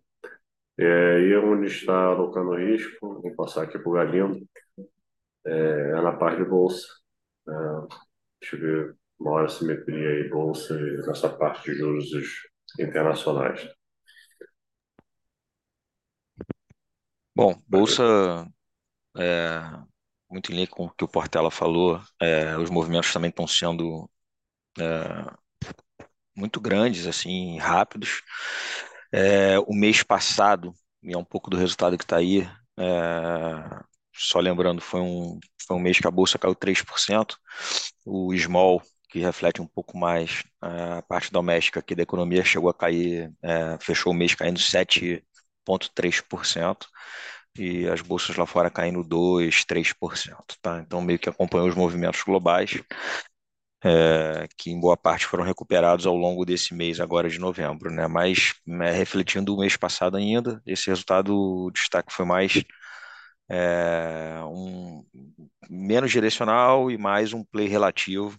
É, 0.79 1.21
e 1.21 1.37
onde 1.37 1.67
está 1.67 2.07
alocando 2.07 2.57
risco, 2.57 3.21
vou 3.21 3.35
passar 3.37 3.65
aqui 3.65 3.79
para 3.79 3.89
o 3.89 3.93
Galindo, 3.93 4.41
é, 5.45 5.91
é 5.91 6.01
na 6.03 6.13
parte 6.13 6.43
de 6.43 6.49
bolsa. 6.49 6.87
É, 7.47 7.53
deixa 8.41 8.57
eu 8.57 8.61
ver 8.61 8.97
maior 9.19 9.49
simetria 9.51 10.09
aí, 10.09 10.29
bolsa 10.31 10.75
nessa 11.07 11.29
parte 11.29 11.71
de 11.71 11.77
juros 11.77 12.11
internacionais. 12.79 13.69
Bom, 17.37 17.55
bolsa, 17.69 18.47
é, 19.19 19.61
muito 20.31 20.53
em 20.53 20.57
linha 20.57 20.67
com 20.69 20.87
o 20.87 20.91
que 20.91 21.05
o 21.05 21.09
Portela 21.09 21.51
falou, 21.51 22.01
é, 22.21 22.57
os 22.57 22.71
movimentos 22.71 23.13
também 23.13 23.31
estão 23.31 23.47
sendo 23.47 24.09
é, 24.79 25.31
muito 26.37 26.61
grandes, 26.61 27.07
assim, 27.07 27.59
rápidos. 27.59 28.23
É, 29.13 29.59
o 29.61 29.75
mês 29.75 30.03
passado, 30.03 30.75
e 31.03 31.13
é 31.13 31.19
um 31.19 31.25
pouco 31.25 31.51
do 31.51 31.57
resultado 31.57 31.97
que 31.99 32.05
está 32.05 32.17
aí, 32.19 32.49
é, 32.79 33.81
só 34.15 34.39
lembrando, 34.41 34.81
foi 34.81 35.01
um, 35.01 35.39
foi 35.67 35.77
um 35.77 35.81
mês 35.81 35.99
que 35.99 36.07
a 36.07 36.11
bolsa 36.11 36.39
caiu 36.39 36.55
3%, 36.55 37.37
o 38.05 38.35
small 38.37 38.83
que 39.09 39.19
reflete 39.19 39.61
um 39.61 39.67
pouco 39.67 39.99
mais 39.99 40.45
é, 40.63 40.99
a 40.99 41.03
parte 41.03 41.33
doméstica 41.33 41.81
aqui 41.81 41.95
da 41.95 42.03
economia, 42.03 42.45
chegou 42.45 42.71
a 42.71 42.75
cair, 42.75 43.33
é, 43.43 43.79
fechou 43.81 44.13
o 44.13 44.17
mês 44.17 44.35
caindo 44.35 44.61
7,3%, 44.61 46.87
e 47.59 47.89
as 47.89 48.01
bolsas 48.01 48.37
lá 48.37 48.47
fora 48.47 48.71
caindo 48.71 49.03
2%, 49.05 49.65
3%. 49.67 50.57
Tá? 50.63 50.81
Então, 50.81 51.01
meio 51.03 51.19
que 51.19 51.29
acompanhou 51.29 51.69
os 51.69 51.75
movimentos 51.75 52.23
globais, 52.23 52.81
é, 53.85 54.47
que 54.57 54.71
em 54.71 54.79
boa 54.81 54.97
parte 54.97 55.27
foram 55.27 55.45
recuperados 55.45 56.07
ao 56.07 56.17
longo 56.17 56.45
desse 56.45 56.75
mês 56.75 57.01
agora 57.01 57.29
de 57.29 57.39
novembro, 57.39 57.91
né? 57.91 58.07
Mas 58.07 58.55
é, 58.83 58.91
refletindo 58.91 59.55
o 59.55 59.59
mês 59.59 59.77
passado 59.77 60.17
ainda, 60.17 60.63
esse 60.67 60.89
resultado, 60.89 61.35
o 61.37 61.71
destaque 61.71 62.13
foi 62.13 62.27
mais 62.27 62.63
é, 63.49 64.41
um 64.45 65.05
menos 65.69 66.11
direcional 66.11 66.91
e 66.91 66.99
mais 66.99 67.33
um 67.33 67.45
play 67.45 67.69
relativo 67.69 68.37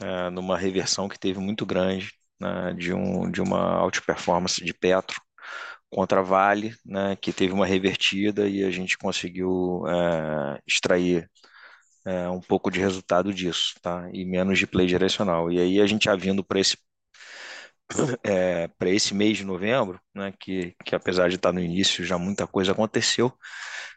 é, 0.00 0.30
numa 0.30 0.58
reversão 0.58 1.08
que 1.08 1.18
teve 1.18 1.38
muito 1.40 1.66
grande 1.66 2.12
né, 2.40 2.74
de, 2.74 2.92
um, 2.92 3.30
de 3.30 3.40
uma 3.42 3.80
outperformance 3.82 4.64
de 4.64 4.74
Petro 4.74 5.20
contra 5.94 6.20
a 6.20 6.22
Vale, 6.22 6.74
né, 6.84 7.16
que 7.16 7.32
teve 7.32 7.52
uma 7.52 7.66
revertida 7.66 8.48
e 8.48 8.64
a 8.64 8.70
gente 8.70 8.98
conseguiu 8.98 9.84
é, 9.86 10.60
extrair 10.66 11.30
é, 12.06 12.28
um 12.28 12.40
pouco 12.40 12.70
de 12.70 12.80
resultado 12.80 13.32
disso, 13.32 13.74
tá? 13.82 14.08
E 14.12 14.24
menos 14.24 14.58
de 14.58 14.66
play 14.66 14.86
direcional. 14.86 15.52
E 15.52 15.60
aí 15.60 15.80
a 15.80 15.86
gente 15.86 16.04
já 16.06 16.16
vindo 16.16 16.44
para 16.44 16.60
esse 16.60 16.76
é, 18.24 18.68
para 18.68 18.90
esse 18.90 19.14
mês 19.14 19.38
de 19.38 19.44
novembro, 19.44 20.00
né, 20.14 20.32
que, 20.38 20.74
que 20.84 20.94
apesar 20.94 21.28
de 21.28 21.36
estar 21.36 21.52
no 21.52 21.60
início 21.60 22.04
já 22.04 22.18
muita 22.18 22.46
coisa 22.46 22.72
aconteceu, 22.72 23.32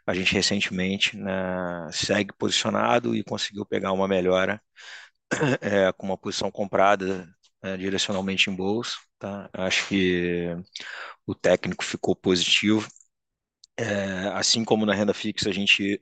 a 0.06 0.14
gente 0.14 0.34
recentemente 0.34 1.18
né, 1.18 1.34
segue 1.92 2.34
posicionado 2.38 3.16
e 3.16 3.24
conseguiu 3.24 3.66
pegar 3.66 3.92
uma 3.92 4.08
melhora 4.08 4.62
é, 5.62 5.92
com 5.94 6.08
uma 6.08 6.18
posição 6.18 6.52
comprada 6.52 7.28
é, 7.62 7.78
direcionalmente 7.78 8.50
em 8.50 8.56
bolsa. 8.56 8.98
Tá? 9.20 9.50
Acho 9.54 9.88
que 9.88 10.56
o 11.26 11.36
técnico 11.36 11.84
ficou 11.84 12.16
positivo. 12.16 12.88
É, 13.78 14.30
assim 14.34 14.66
como 14.66 14.86
na 14.86 14.94
renda 14.94 15.14
fixa, 15.14 15.50
a 15.50 15.54
gente, 15.54 16.02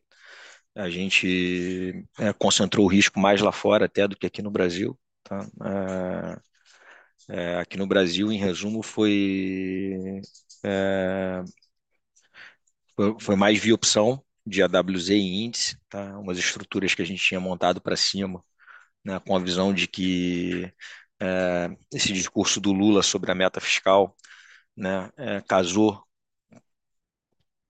a 0.76 0.90
gente 0.90 2.06
é, 2.20 2.34
concentrou 2.34 2.86
o 2.86 2.90
risco 2.90 3.20
mais 3.20 3.42
lá 3.42 3.52
fora 3.52 3.86
até 3.86 4.08
do 4.08 4.18
que 4.18 4.28
aqui 4.28 4.42
no 4.42 4.52
Brasil. 4.52 5.00
Tá? 5.24 5.48
É, 7.30 7.56
é, 7.56 7.60
aqui 7.60 7.78
no 7.78 7.88
Brasil, 7.88 8.32
em 8.32 8.38
resumo, 8.38 8.84
foi, 8.84 10.22
é, 10.64 11.44
foi, 12.96 13.16
foi 13.20 13.36
mais 13.36 13.60
via 13.60 13.74
opção 13.76 14.24
de 14.46 14.62
AWZ 14.62 15.10
e 15.10 15.44
índice, 15.46 15.78
tá? 15.90 16.18
umas 16.20 16.38
estruturas 16.38 16.94
que 16.94 17.02
a 17.02 17.06
gente 17.06 17.24
tinha 17.24 17.40
montado 17.40 17.82
para 17.82 17.96
cima 17.98 18.44
né, 19.06 19.20
com 19.20 19.36
a 19.36 19.40
visão 19.40 19.74
de 19.74 19.88
que 19.88 20.72
é, 21.22 21.70
esse 21.94 22.14
discurso 22.14 22.60
do 22.62 22.72
Lula 22.72 23.04
sobre 23.04 23.32
a 23.32 23.36
meta 23.36 23.62
fiscal 23.62 24.16
né, 24.78 25.10
é, 25.18 25.42
casou 25.42 26.04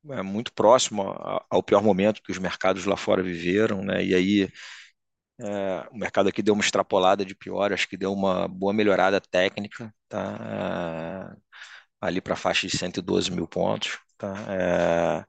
é, 0.10 0.21
muito 0.21 0.53
próximo 0.53 1.03
ao 1.49 1.63
pior 1.63 1.81
momento 1.84 2.21
que 2.21 2.31
os 2.31 2.38
mercados 2.38 2.86
lá 2.86 2.95
fora 2.97 3.23
viveram, 3.23 3.84
né, 3.84 4.03
e 4.03 4.13
aí 4.15 4.49
é, 5.39 5.88
o 5.91 5.97
mercado 5.97 6.29
aqui 6.29 6.41
deu 6.41 6.53
uma 6.53 6.63
extrapolada 6.63 7.25
de 7.25 7.36
pior, 7.36 7.73
acho 7.73 7.88
que 7.88 7.97
deu 7.97 8.13
uma 8.13 8.47
boa 8.47 8.73
melhorada 8.73 9.19
técnica, 9.21 9.93
tá, 10.08 11.34
é, 11.34 11.38
ali 12.01 12.21
para 12.21 12.34
a 12.34 12.38
faixa 12.38 12.67
de 12.67 12.77
112 12.77 13.31
mil 13.31 13.47
pontos. 13.47 13.99
Tá, 14.17 14.34
é, 14.49 15.25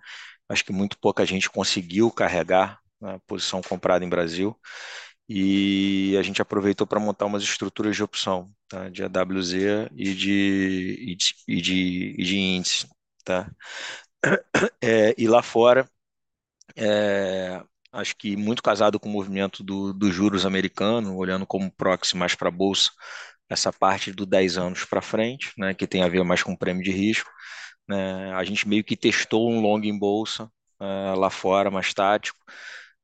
acho 0.48 0.64
que 0.64 0.72
muito 0.72 0.98
pouca 0.98 1.24
gente 1.26 1.50
conseguiu 1.50 2.10
carregar 2.10 2.78
né, 3.00 3.14
a 3.16 3.20
posição 3.20 3.60
comprada 3.62 4.04
em 4.04 4.08
Brasil 4.08 4.56
e 5.28 6.16
a 6.18 6.22
gente 6.22 6.40
aproveitou 6.42 6.86
para 6.86 7.00
montar 7.00 7.26
umas 7.26 7.42
estruturas 7.42 7.96
de 7.96 8.02
opção, 8.02 8.50
tá? 8.68 8.88
de 8.88 9.02
AWZ 9.02 9.54
e 9.96 10.14
de, 10.14 10.96
e 11.12 11.16
de, 11.16 11.34
e 11.48 11.60
de, 11.62 12.14
e 12.18 12.24
de 12.24 12.38
índice. 12.38 12.88
Tá? 13.24 13.50
É, 14.82 15.14
e 15.18 15.28
lá 15.28 15.42
fora, 15.42 15.88
é, 16.76 17.62
acho 17.92 18.16
que 18.16 18.36
muito 18.36 18.62
casado 18.62 19.00
com 19.00 19.08
o 19.08 19.12
movimento 19.12 19.62
dos 19.64 19.94
do 19.94 20.12
juros 20.12 20.46
americano, 20.46 21.16
olhando 21.16 21.46
como 21.46 21.70
proxy 21.72 22.16
mais 22.16 22.34
para 22.34 22.48
a 22.48 22.52
Bolsa, 22.52 22.90
essa 23.48 23.72
parte 23.72 24.12
do 24.12 24.26
10 24.26 24.58
anos 24.58 24.84
para 24.84 25.02
frente, 25.02 25.52
né, 25.58 25.74
que 25.74 25.86
tem 25.86 26.02
a 26.02 26.08
ver 26.08 26.24
mais 26.24 26.42
com 26.42 26.56
prêmio 26.56 26.82
de 26.84 26.90
risco. 26.92 27.30
Né, 27.88 28.32
a 28.34 28.44
gente 28.44 28.68
meio 28.68 28.84
que 28.84 28.96
testou 28.96 29.50
um 29.50 29.60
long 29.60 29.80
em 29.82 29.98
Bolsa 29.98 30.50
é, 30.80 31.14
lá 31.16 31.30
fora, 31.30 31.70
mais 31.70 31.94
tático, 31.94 32.38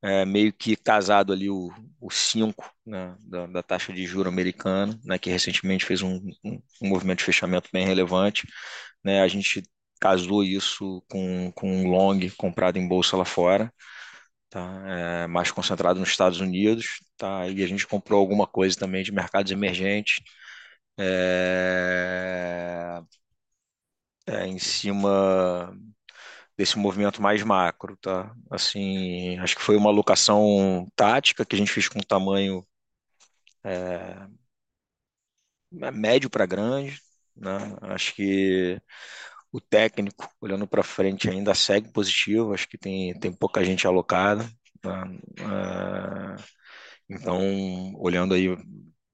é, 0.02 0.24
meio 0.24 0.52
que 0.52 0.76
casado 0.76 1.32
ali 1.32 1.48
o 1.48 1.70
5 2.10 2.68
né, 2.84 3.16
da, 3.20 3.46
da, 3.46 3.62
taxa 3.62 3.92
de 3.92 4.04
juro 4.06 4.28
americana, 4.28 4.98
né, 5.04 5.18
que 5.18 5.30
recentemente 5.30 5.84
fez 5.84 6.02
um, 6.02 6.16
um, 6.44 6.60
um, 6.82 6.88
movimento 6.88 7.18
de 7.18 7.24
fechamento 7.24 7.68
bem 7.72 7.86
relevante. 7.86 8.46
Né, 9.04 9.22
a 9.22 9.28
gente 9.28 9.62
casou 10.00 10.42
isso 10.44 11.02
com, 11.08 11.52
com 11.52 11.70
um 11.70 11.88
long 11.88 12.18
comprado 12.36 12.78
em 12.78 12.88
bolsa 12.88 13.16
lá 13.16 13.24
fora, 13.24 13.72
tá, 14.50 14.82
é, 15.24 15.26
mais 15.28 15.50
concentrado 15.52 16.00
nos 16.00 16.10
Estados 16.10 16.40
Unidos, 16.40 17.00
tá, 17.16 17.48
e 17.48 17.62
a 17.64 17.68
gente 17.68 17.86
comprou 17.86 18.20
alguma 18.20 18.46
coisa 18.46 18.76
também 18.78 19.04
de 19.04 19.12
mercados 19.12 19.52
emergentes. 19.52 20.16
É, 20.98 23.00
é, 24.26 24.46
em 24.46 24.58
cima 24.58 25.74
desse 26.56 26.78
movimento 26.78 27.22
mais 27.22 27.42
macro, 27.42 27.96
tá? 27.96 28.34
Assim, 28.50 29.38
acho 29.38 29.56
que 29.56 29.62
foi 29.62 29.76
uma 29.76 29.90
alocação 29.90 30.86
tática 30.96 31.44
que 31.44 31.54
a 31.56 31.58
gente 31.58 31.72
fez 31.72 31.88
com 31.88 32.00
tamanho 32.00 32.64
é, 33.64 34.28
médio 35.92 36.30
para 36.30 36.46
grande, 36.46 37.00
né? 37.36 37.76
Acho 37.82 38.14
que 38.14 38.80
o 39.52 39.60
técnico, 39.60 40.28
olhando 40.40 40.66
para 40.66 40.82
frente, 40.82 41.28
ainda 41.28 41.54
segue 41.54 41.92
positivo, 41.92 42.54
acho 42.54 42.68
que 42.68 42.78
tem, 42.78 43.14
tem 43.18 43.32
pouca 43.32 43.64
gente 43.64 43.86
alocada. 43.86 44.44
Né? 44.84 45.20
É, 45.40 46.36
então, 47.08 47.94
olhando 47.96 48.34
aí 48.34 48.48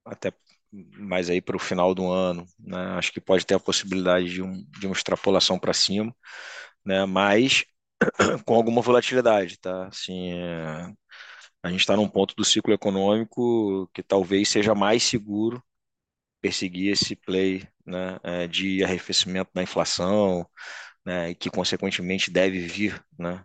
até 0.05 0.33
mais 0.71 1.29
aí 1.29 1.41
para 1.41 1.55
o 1.55 1.59
final 1.59 1.95
do 1.95 2.09
ano, 2.11 2.45
né? 2.59 2.77
acho 2.97 3.11
que 3.11 3.19
pode 3.21 3.45
ter 3.45 3.55
a 3.55 3.59
possibilidade 3.59 4.29
de, 4.29 4.41
um, 4.41 4.63
de 4.79 4.87
uma 4.87 4.93
extrapolação 4.95 5.59
para 5.59 5.73
cima 5.73 6.15
né? 6.89 7.05
Mas 7.05 7.65
com 8.45 8.55
alguma 8.55 8.81
volatilidade, 8.81 9.57
tá? 9.59 9.87
Assim, 9.87 10.33
é... 10.33 10.91
a 11.63 11.69
gente 11.71 11.81
está 11.81 11.95
num 11.95 12.09
ponto 12.09 12.35
do 12.35 12.45
ciclo 12.45 12.73
econômico 12.73 13.89
que 13.93 14.03
talvez 14.03 14.49
seja 14.49 14.75
mais 14.75 15.03
seguro 15.03 15.63
perseguir 16.41 16.93
esse 16.93 17.15
play, 17.15 17.67
né? 17.85 18.19
É, 18.23 18.47
de 18.47 18.83
arrefecimento 18.83 19.51
da 19.53 19.63
inflação, 19.63 20.47
né? 21.05 21.31
E 21.31 21.35
que 21.35 21.49
consequentemente 21.49 22.31
deve 22.31 22.59
vir, 22.61 23.03
né? 23.19 23.43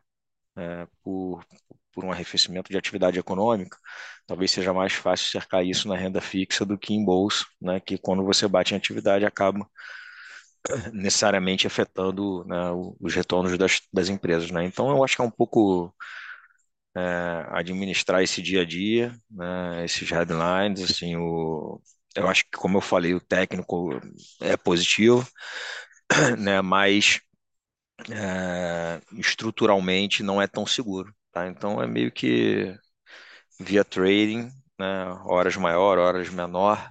É, 0.56 0.86
por 1.02 1.44
por 1.92 2.04
um 2.04 2.12
arrefecimento 2.12 2.70
de 2.70 2.78
atividade 2.78 3.18
econômica, 3.18 3.78
talvez 4.26 4.50
seja 4.50 4.72
mais 4.72 4.92
fácil 4.94 5.28
cercar 5.28 5.64
isso 5.64 5.88
na 5.88 5.96
renda 5.96 6.20
fixa 6.20 6.64
do 6.64 6.78
que 6.78 6.94
em 6.94 7.04
bolsa, 7.04 7.44
né, 7.60 7.80
que 7.80 7.98
quando 7.98 8.24
você 8.24 8.48
bate 8.48 8.74
em 8.74 8.76
atividade 8.78 9.24
acaba 9.24 9.68
necessariamente 10.92 11.66
afetando 11.66 12.44
né, 12.46 12.56
os 13.00 13.14
retornos 13.14 13.56
das, 13.58 13.80
das 13.92 14.08
empresas. 14.08 14.50
Né? 14.50 14.64
Então, 14.64 14.88
eu 14.90 15.04
acho 15.04 15.16
que 15.16 15.22
é 15.22 15.24
um 15.24 15.30
pouco 15.30 15.94
é, 16.96 17.46
administrar 17.50 18.22
esse 18.22 18.40
dia 18.42 18.62
a 18.62 18.64
dia, 18.64 19.12
né, 19.30 19.84
esses 19.84 20.08
headlines, 20.10 20.80
assim, 20.82 21.16
o, 21.16 21.80
eu 22.16 22.28
acho 22.28 22.44
que, 22.44 22.50
como 22.58 22.76
eu 22.78 22.80
falei, 22.80 23.14
o 23.14 23.20
técnico 23.20 23.90
é 24.40 24.56
positivo, 24.56 25.26
né? 26.38 26.60
Mas 26.62 27.20
é, 28.10 29.00
estruturalmente 29.18 30.22
não 30.22 30.40
é 30.42 30.46
tão 30.46 30.66
seguro, 30.66 31.14
tá? 31.32 31.48
Então 31.48 31.82
é 31.82 31.86
meio 31.86 32.12
que 32.12 32.76
via 33.60 33.84
trading, 33.84 34.50
né? 34.78 35.06
Horas 35.26 35.56
maior, 35.56 35.98
horas 35.98 36.28
menor, 36.30 36.90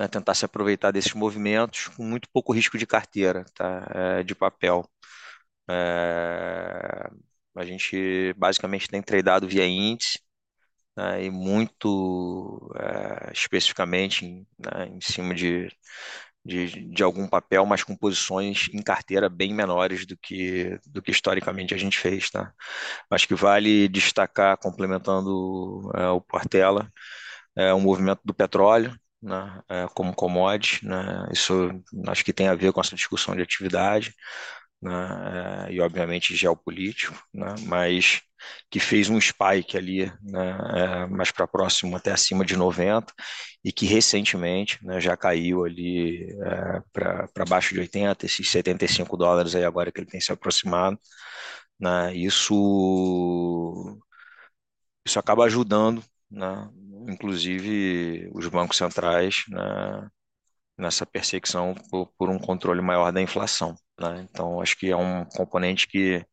né? 0.00 0.08
Tentar 0.08 0.34
se 0.34 0.44
aproveitar 0.46 0.90
desses 0.92 1.12
movimentos 1.14 1.88
com 1.88 2.04
muito 2.04 2.28
pouco 2.32 2.52
risco 2.54 2.78
de 2.78 2.86
carteira, 2.86 3.44
tá? 3.54 3.86
É, 3.94 4.22
de 4.24 4.34
papel. 4.34 4.88
É, 5.70 7.10
a 7.54 7.64
gente 7.64 8.34
basicamente 8.36 8.88
tem 8.88 9.02
tradado 9.02 9.46
via 9.48 9.66
índice 9.66 10.18
né, 10.96 11.24
e 11.24 11.30
muito 11.30 12.72
é, 12.76 13.32
especificamente 13.32 14.46
né, 14.58 14.88
em 14.88 15.00
cima 15.00 15.34
de, 15.34 15.68
de, 16.44 16.90
de, 16.90 17.02
algum 17.04 17.28
papel, 17.28 17.66
mas 17.66 17.84
com 17.84 17.96
posições 17.96 18.68
em 18.72 18.82
carteira 18.82 19.28
bem 19.28 19.54
menores 19.54 20.06
do 20.06 20.16
que, 20.16 20.78
do 20.86 21.02
que 21.02 21.10
historicamente 21.12 21.74
a 21.74 21.78
gente 21.78 21.98
fez. 21.98 22.30
Tá? 22.30 22.52
Acho 23.10 23.28
que 23.28 23.34
vale 23.34 23.88
destacar, 23.88 24.56
complementando 24.58 25.90
é, 25.96 26.08
o 26.08 26.20
Portela, 26.20 26.90
é, 27.56 27.72
o 27.74 27.80
movimento 27.80 28.20
do 28.24 28.34
petróleo, 28.34 28.98
né, 29.22 29.62
é, 29.68 29.86
como 29.94 30.14
commodity, 30.14 30.86
né, 30.86 31.28
isso 31.32 31.70
acho 32.08 32.24
que 32.24 32.32
tem 32.32 32.48
a 32.48 32.54
ver 32.54 32.72
com 32.72 32.80
essa 32.80 32.96
discussão 32.96 33.36
de 33.36 33.42
atividade, 33.42 34.14
né, 34.82 35.66
é, 35.68 35.72
e 35.72 35.80
obviamente 35.80 36.34
geopolítico, 36.36 37.14
né, 37.34 37.54
mas 37.66 38.22
que 38.70 38.80
fez 38.80 39.10
um 39.10 39.20
spike 39.20 39.76
ali, 39.76 40.06
né, 40.22 40.58
é, 41.04 41.06
mais 41.06 41.30
para 41.30 41.46
próximo, 41.46 41.96
até 41.96 42.12
acima 42.12 42.44
de 42.44 42.56
90, 42.56 43.12
e 43.64 43.72
que 43.72 43.86
recentemente 43.86 44.78
né, 44.84 45.00
já 45.00 45.16
caiu 45.16 45.64
ali 45.64 46.26
é, 46.42 46.82
para 46.92 47.44
baixo 47.48 47.74
de 47.74 47.80
80, 47.80 48.26
esses 48.26 48.50
75 48.50 49.16
dólares 49.16 49.54
aí 49.54 49.64
agora 49.64 49.92
que 49.92 50.00
ele 50.00 50.06
tem 50.10 50.20
se 50.20 50.32
aproximado. 50.32 50.98
Né, 51.80 52.14
isso, 52.16 53.98
isso 55.06 55.18
acaba 55.18 55.44
ajudando, 55.44 56.02
né, 56.30 56.68
inclusive 57.08 58.30
os 58.34 58.48
bancos 58.48 58.76
centrais, 58.76 59.44
né, 59.48 60.08
nessa 60.78 61.06
perseguição 61.06 61.74
por, 61.90 62.12
por, 62.18 62.30
um 62.30 62.38
controle 62.38 62.80
maior 62.80 63.12
da 63.12 63.20
inflação. 63.20 63.74
Né? 64.00 64.26
Então, 64.30 64.60
acho 64.60 64.76
que 64.76 64.90
é 64.90 64.96
um 64.96 65.24
componente 65.26 65.86
que, 65.86 66.24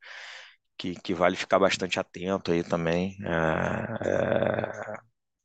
que, 0.78 0.95
que 0.95 1.13
vale 1.13 1.36
ficar 1.36 1.59
bastante 1.59 1.99
atento 1.99 2.51
aí 2.51 2.63
também 2.63 3.18
é, 3.24 4.09
é, 4.09 4.72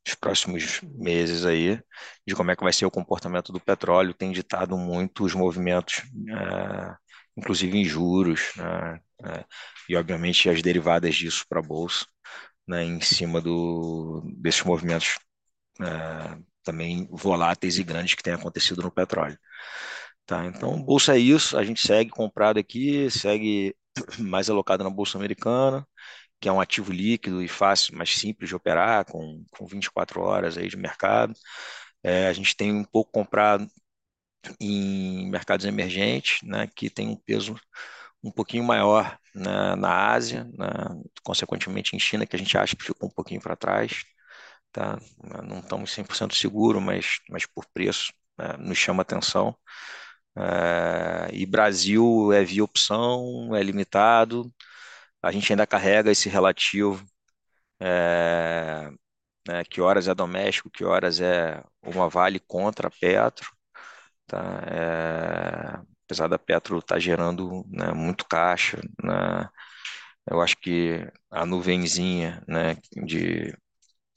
nos 0.07 0.14
próximos 0.16 0.81
meses 0.83 1.45
aí, 1.45 1.81
de 2.27 2.35
como 2.35 2.51
é 2.51 2.57
que 2.57 2.64
vai 2.64 2.73
ser 2.73 2.87
o 2.87 2.91
comportamento 2.91 3.53
do 3.53 3.61
petróleo. 3.61 4.14
Tem 4.14 4.33
ditado 4.33 4.77
muito 4.77 5.25
os 5.25 5.35
movimentos, 5.35 6.03
é, 6.29 6.97
inclusive 7.37 7.77
em 7.79 7.85
juros, 7.85 8.53
né? 8.57 9.01
É, 9.25 9.45
e 9.89 9.97
obviamente 9.97 10.51
as 10.51 10.62
derivadas 10.62 11.14
disso 11.14 11.45
para 11.49 11.61
a 11.61 11.62
Bolsa, 11.62 12.07
né? 12.66 12.84
em 12.84 13.00
cima 13.00 13.40
do, 13.40 14.22
desses 14.36 14.62
movimentos 14.62 15.18
é, 15.80 16.38
também 16.64 17.08
voláteis 17.10 17.78
e 17.78 17.84
grandes 17.84 18.14
que 18.14 18.22
têm 18.22 18.34
acontecido 18.34 18.82
no 18.82 18.90
petróleo. 18.92 19.38
Tá, 20.26 20.46
então, 20.46 20.82
bolsa 20.82 21.16
é 21.16 21.18
isso, 21.18 21.58
a 21.58 21.64
gente 21.64 21.80
segue 21.86 22.10
comprado 22.10 22.58
aqui, 22.58 23.10
segue 23.10 23.76
mais 24.18 24.48
alocado 24.48 24.84
na 24.84 24.90
bolsa 24.90 25.18
americana, 25.18 25.86
que 26.40 26.48
é 26.48 26.52
um 26.52 26.60
ativo 26.60 26.92
líquido 26.92 27.42
e 27.42 27.48
fácil, 27.48 27.96
mais 27.96 28.10
simples 28.14 28.48
de 28.50 28.56
operar, 28.56 29.04
com, 29.06 29.44
com 29.52 29.66
24 29.66 30.20
horas 30.22 30.58
aí 30.58 30.68
de 30.68 30.76
mercado. 30.76 31.34
É, 32.02 32.28
a 32.28 32.32
gente 32.32 32.56
tem 32.56 32.72
um 32.72 32.84
pouco 32.84 33.12
comprado 33.12 33.68
em 34.60 35.30
mercados 35.30 35.66
emergentes, 35.66 36.40
né, 36.42 36.68
que 36.74 36.90
tem 36.90 37.08
um 37.08 37.16
peso 37.16 37.56
um 38.23 38.31
pouquinho 38.31 38.64
maior 38.64 39.18
na, 39.35 39.77
na 39.77 40.12
Ásia, 40.12 40.49
na, 40.55 40.97
consequentemente 41.23 41.97
em 41.97 41.99
China, 42.01 42.27
que 42.27 42.37
a 42.37 42.39
gente 42.39 42.57
acha 42.57 42.77
que 42.77 42.85
ficou 42.85 43.09
um 43.09 43.12
pouquinho 43.12 43.41
para 43.41 43.57
trás. 43.57 44.05
Tá? 44.73 44.99
Não 45.45 45.61
estamos 45.61 45.93
100% 45.93 46.35
seguros, 46.35 46.83
mas, 46.83 47.20
mas 47.31 47.47
por 47.47 47.66
preço 47.75 48.12
né, 48.39 48.57
nos 48.59 48.79
chama 48.79 49.03
atenção. 49.03 49.57
É, 50.37 51.29
e 51.33 51.45
Brasil 51.47 52.33
é 52.33 52.45
via 52.45 52.64
opção, 52.64 53.55
é 53.55 53.62
limitado. 53.62 54.53
A 55.23 55.33
gente 55.33 55.53
ainda 55.53 55.66
carrega 55.66 56.11
esse 56.11 56.29
relativo, 56.29 57.05
é, 57.81 58.91
né, 59.49 59.64
que 59.64 59.81
horas 59.81 60.09
é 60.09 60.14
doméstico, 60.14 60.70
que 60.70 60.85
horas 60.85 61.20
é 61.20 61.62
uma 61.83 62.09
Vale 62.09 62.41
contra 62.41 62.89
a 62.89 62.91
Petro. 62.91 63.51
Tá? 64.27 64.62
É, 64.68 65.91
apesar 66.12 66.28
da 66.28 66.38
Petro 66.38 66.78
estar 66.78 66.96
tá 66.96 67.00
gerando 67.00 67.64
né, 67.70 67.90
muito 67.92 68.26
caixa, 68.26 68.78
né, 69.02 69.48
eu 70.30 70.40
acho 70.42 70.56
que 70.58 71.06
a 71.30 71.46
nuvenzinha 71.46 72.42
né, 72.46 72.76
de, 73.04 73.56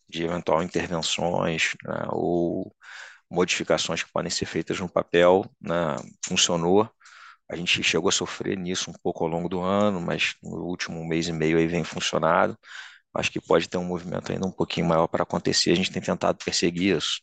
de 0.10 0.26
eventual 0.26 0.62
intervenções 0.62 1.72
né, 1.86 2.06
ou 2.10 2.76
modificações 3.32 4.04
que 4.04 4.12
podem 4.12 4.30
ser 4.30 4.46
feitas 4.46 4.80
no 4.80 4.90
papel, 4.90 5.50
né, 5.62 5.96
funcionou. 6.28 6.90
A 7.50 7.56
gente 7.56 7.82
chegou 7.84 8.10
a 8.10 8.12
sofrer 8.12 8.58
nisso 8.58 8.92
um 8.92 8.94
pouco 9.02 9.24
ao 9.24 9.30
longo 9.30 9.48
do 9.50 9.62
ano, 9.62 10.02
mas 10.02 10.36
no 10.44 10.66
último 10.66 11.06
mês 11.08 11.28
e 11.28 11.34
meio 11.34 11.58
aí 11.58 11.68
vem 11.68 11.84
funcionado. 11.84 12.58
Acho 13.14 13.32
que 13.32 13.40
pode 13.40 13.70
ter 13.70 13.78
um 13.78 13.86
movimento 13.86 14.32
ainda 14.32 14.46
um 14.46 14.52
pouquinho 14.52 14.88
maior 14.88 15.08
para 15.08 15.24
acontecer. 15.24 15.72
A 15.72 15.76
gente 15.76 15.92
tem 15.92 16.02
tentado 16.02 16.44
perseguir 16.44 16.98
isso. 16.98 17.22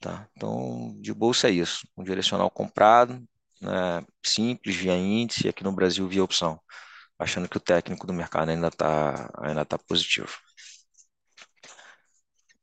Tá? 0.00 0.28
Então, 0.36 0.96
de 1.00 1.14
bolsa 1.14 1.48
é 1.48 1.52
isso. 1.52 1.86
Um 1.96 2.02
direcional 2.04 2.50
comprado, 2.50 3.22
né, 3.60 4.04
simples, 4.24 4.76
via 4.76 4.96
índice, 4.96 5.48
aqui 5.48 5.64
no 5.64 5.72
Brasil 5.72 6.06
via 6.08 6.24
opção. 6.24 6.60
Achando 7.18 7.48
que 7.48 7.56
o 7.56 7.60
técnico 7.60 8.06
do 8.06 8.12
mercado 8.12 8.50
ainda 8.50 8.68
está 8.68 9.30
ainda 9.40 9.64
tá 9.64 9.78
positivo. 9.78 10.28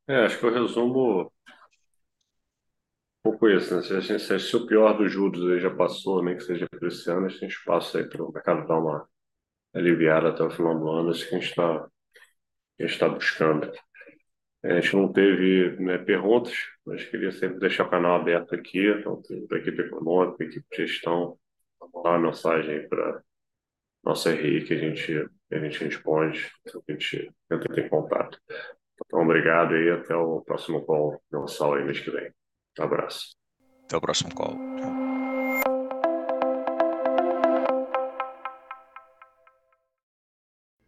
É, 0.08 0.26
acho 0.26 0.38
que 0.40 0.46
eu 0.46 0.54
resumo 0.54 1.32
pouco 3.24 3.50
isso, 3.50 3.76
né? 3.76 3.82
Se, 3.82 4.02
se, 4.02 4.20
se, 4.20 4.40
se 4.40 4.56
o 4.56 4.68
pior 4.68 4.98
dos 4.98 5.12
juros 5.12 5.50
aí 5.50 5.60
já 5.60 5.74
passou, 5.74 6.24
nem 6.24 6.36
que 6.38 6.44
seja 6.44 6.68
para 6.70 6.88
esse 6.88 7.10
ano, 7.10 7.26
a 7.26 7.30
gente 7.30 7.56
passa 7.66 8.00
aí 8.00 8.10
para 8.10 8.24
o 8.24 8.32
mercado 8.32 8.68
dar 8.68 8.80
uma 8.80 9.08
aliviada 9.74 10.30
até 10.30 10.44
o 10.44 10.52
final 10.52 10.78
do 10.80 10.90
ano, 10.90 11.12
isso 11.12 11.28
que 11.28 11.36
a 11.36 11.40
gente 11.40 11.50
está 11.50 11.90
está 12.80 13.10
buscando. 13.10 13.72
A 14.64 14.80
gente 14.80 14.96
não 14.96 15.12
teve 15.12 15.76
né, 15.82 15.98
perguntas, 15.98 16.54
mas 16.86 17.04
queria 17.04 17.32
sempre 17.32 17.60
deixar 17.60 17.86
o 17.86 17.90
canal 17.90 18.16
aberto 18.16 18.56
aqui, 18.56 18.88
então, 18.88 19.22
da 19.50 19.58
equipe 19.58 19.82
econômica, 19.82 20.44
equipe 20.44 20.66
de 20.72 20.88
gestão, 20.88 21.38
mandar 21.94 22.12
uma 22.12 22.20
mensagem 22.20 22.88
para 22.88 23.22
nossa 24.04 24.32
RI 24.32 24.64
que 24.64 24.74
a 24.74 24.78
gente, 24.78 25.30
a 25.52 25.60
gente 25.60 25.84
responde, 25.84 26.50
a 26.66 26.92
gente 26.92 27.32
tenta 27.50 27.74
ter 27.74 27.90
contato. 27.90 28.40
Então, 29.06 29.22
obrigado 29.22 29.76
e 29.76 29.90
até 29.92 30.16
o 30.16 30.42
próximo 30.42 30.86
call 30.86 31.22
mensal 31.32 31.74
aí 31.74 31.84
mês 31.84 32.00
que 32.00 32.12
vem. 32.12 32.32
Um 32.80 32.84
abraço. 32.84 33.36
Até 33.86 33.98
o 33.98 34.02
próximo 34.02 34.34
call. 34.34 34.56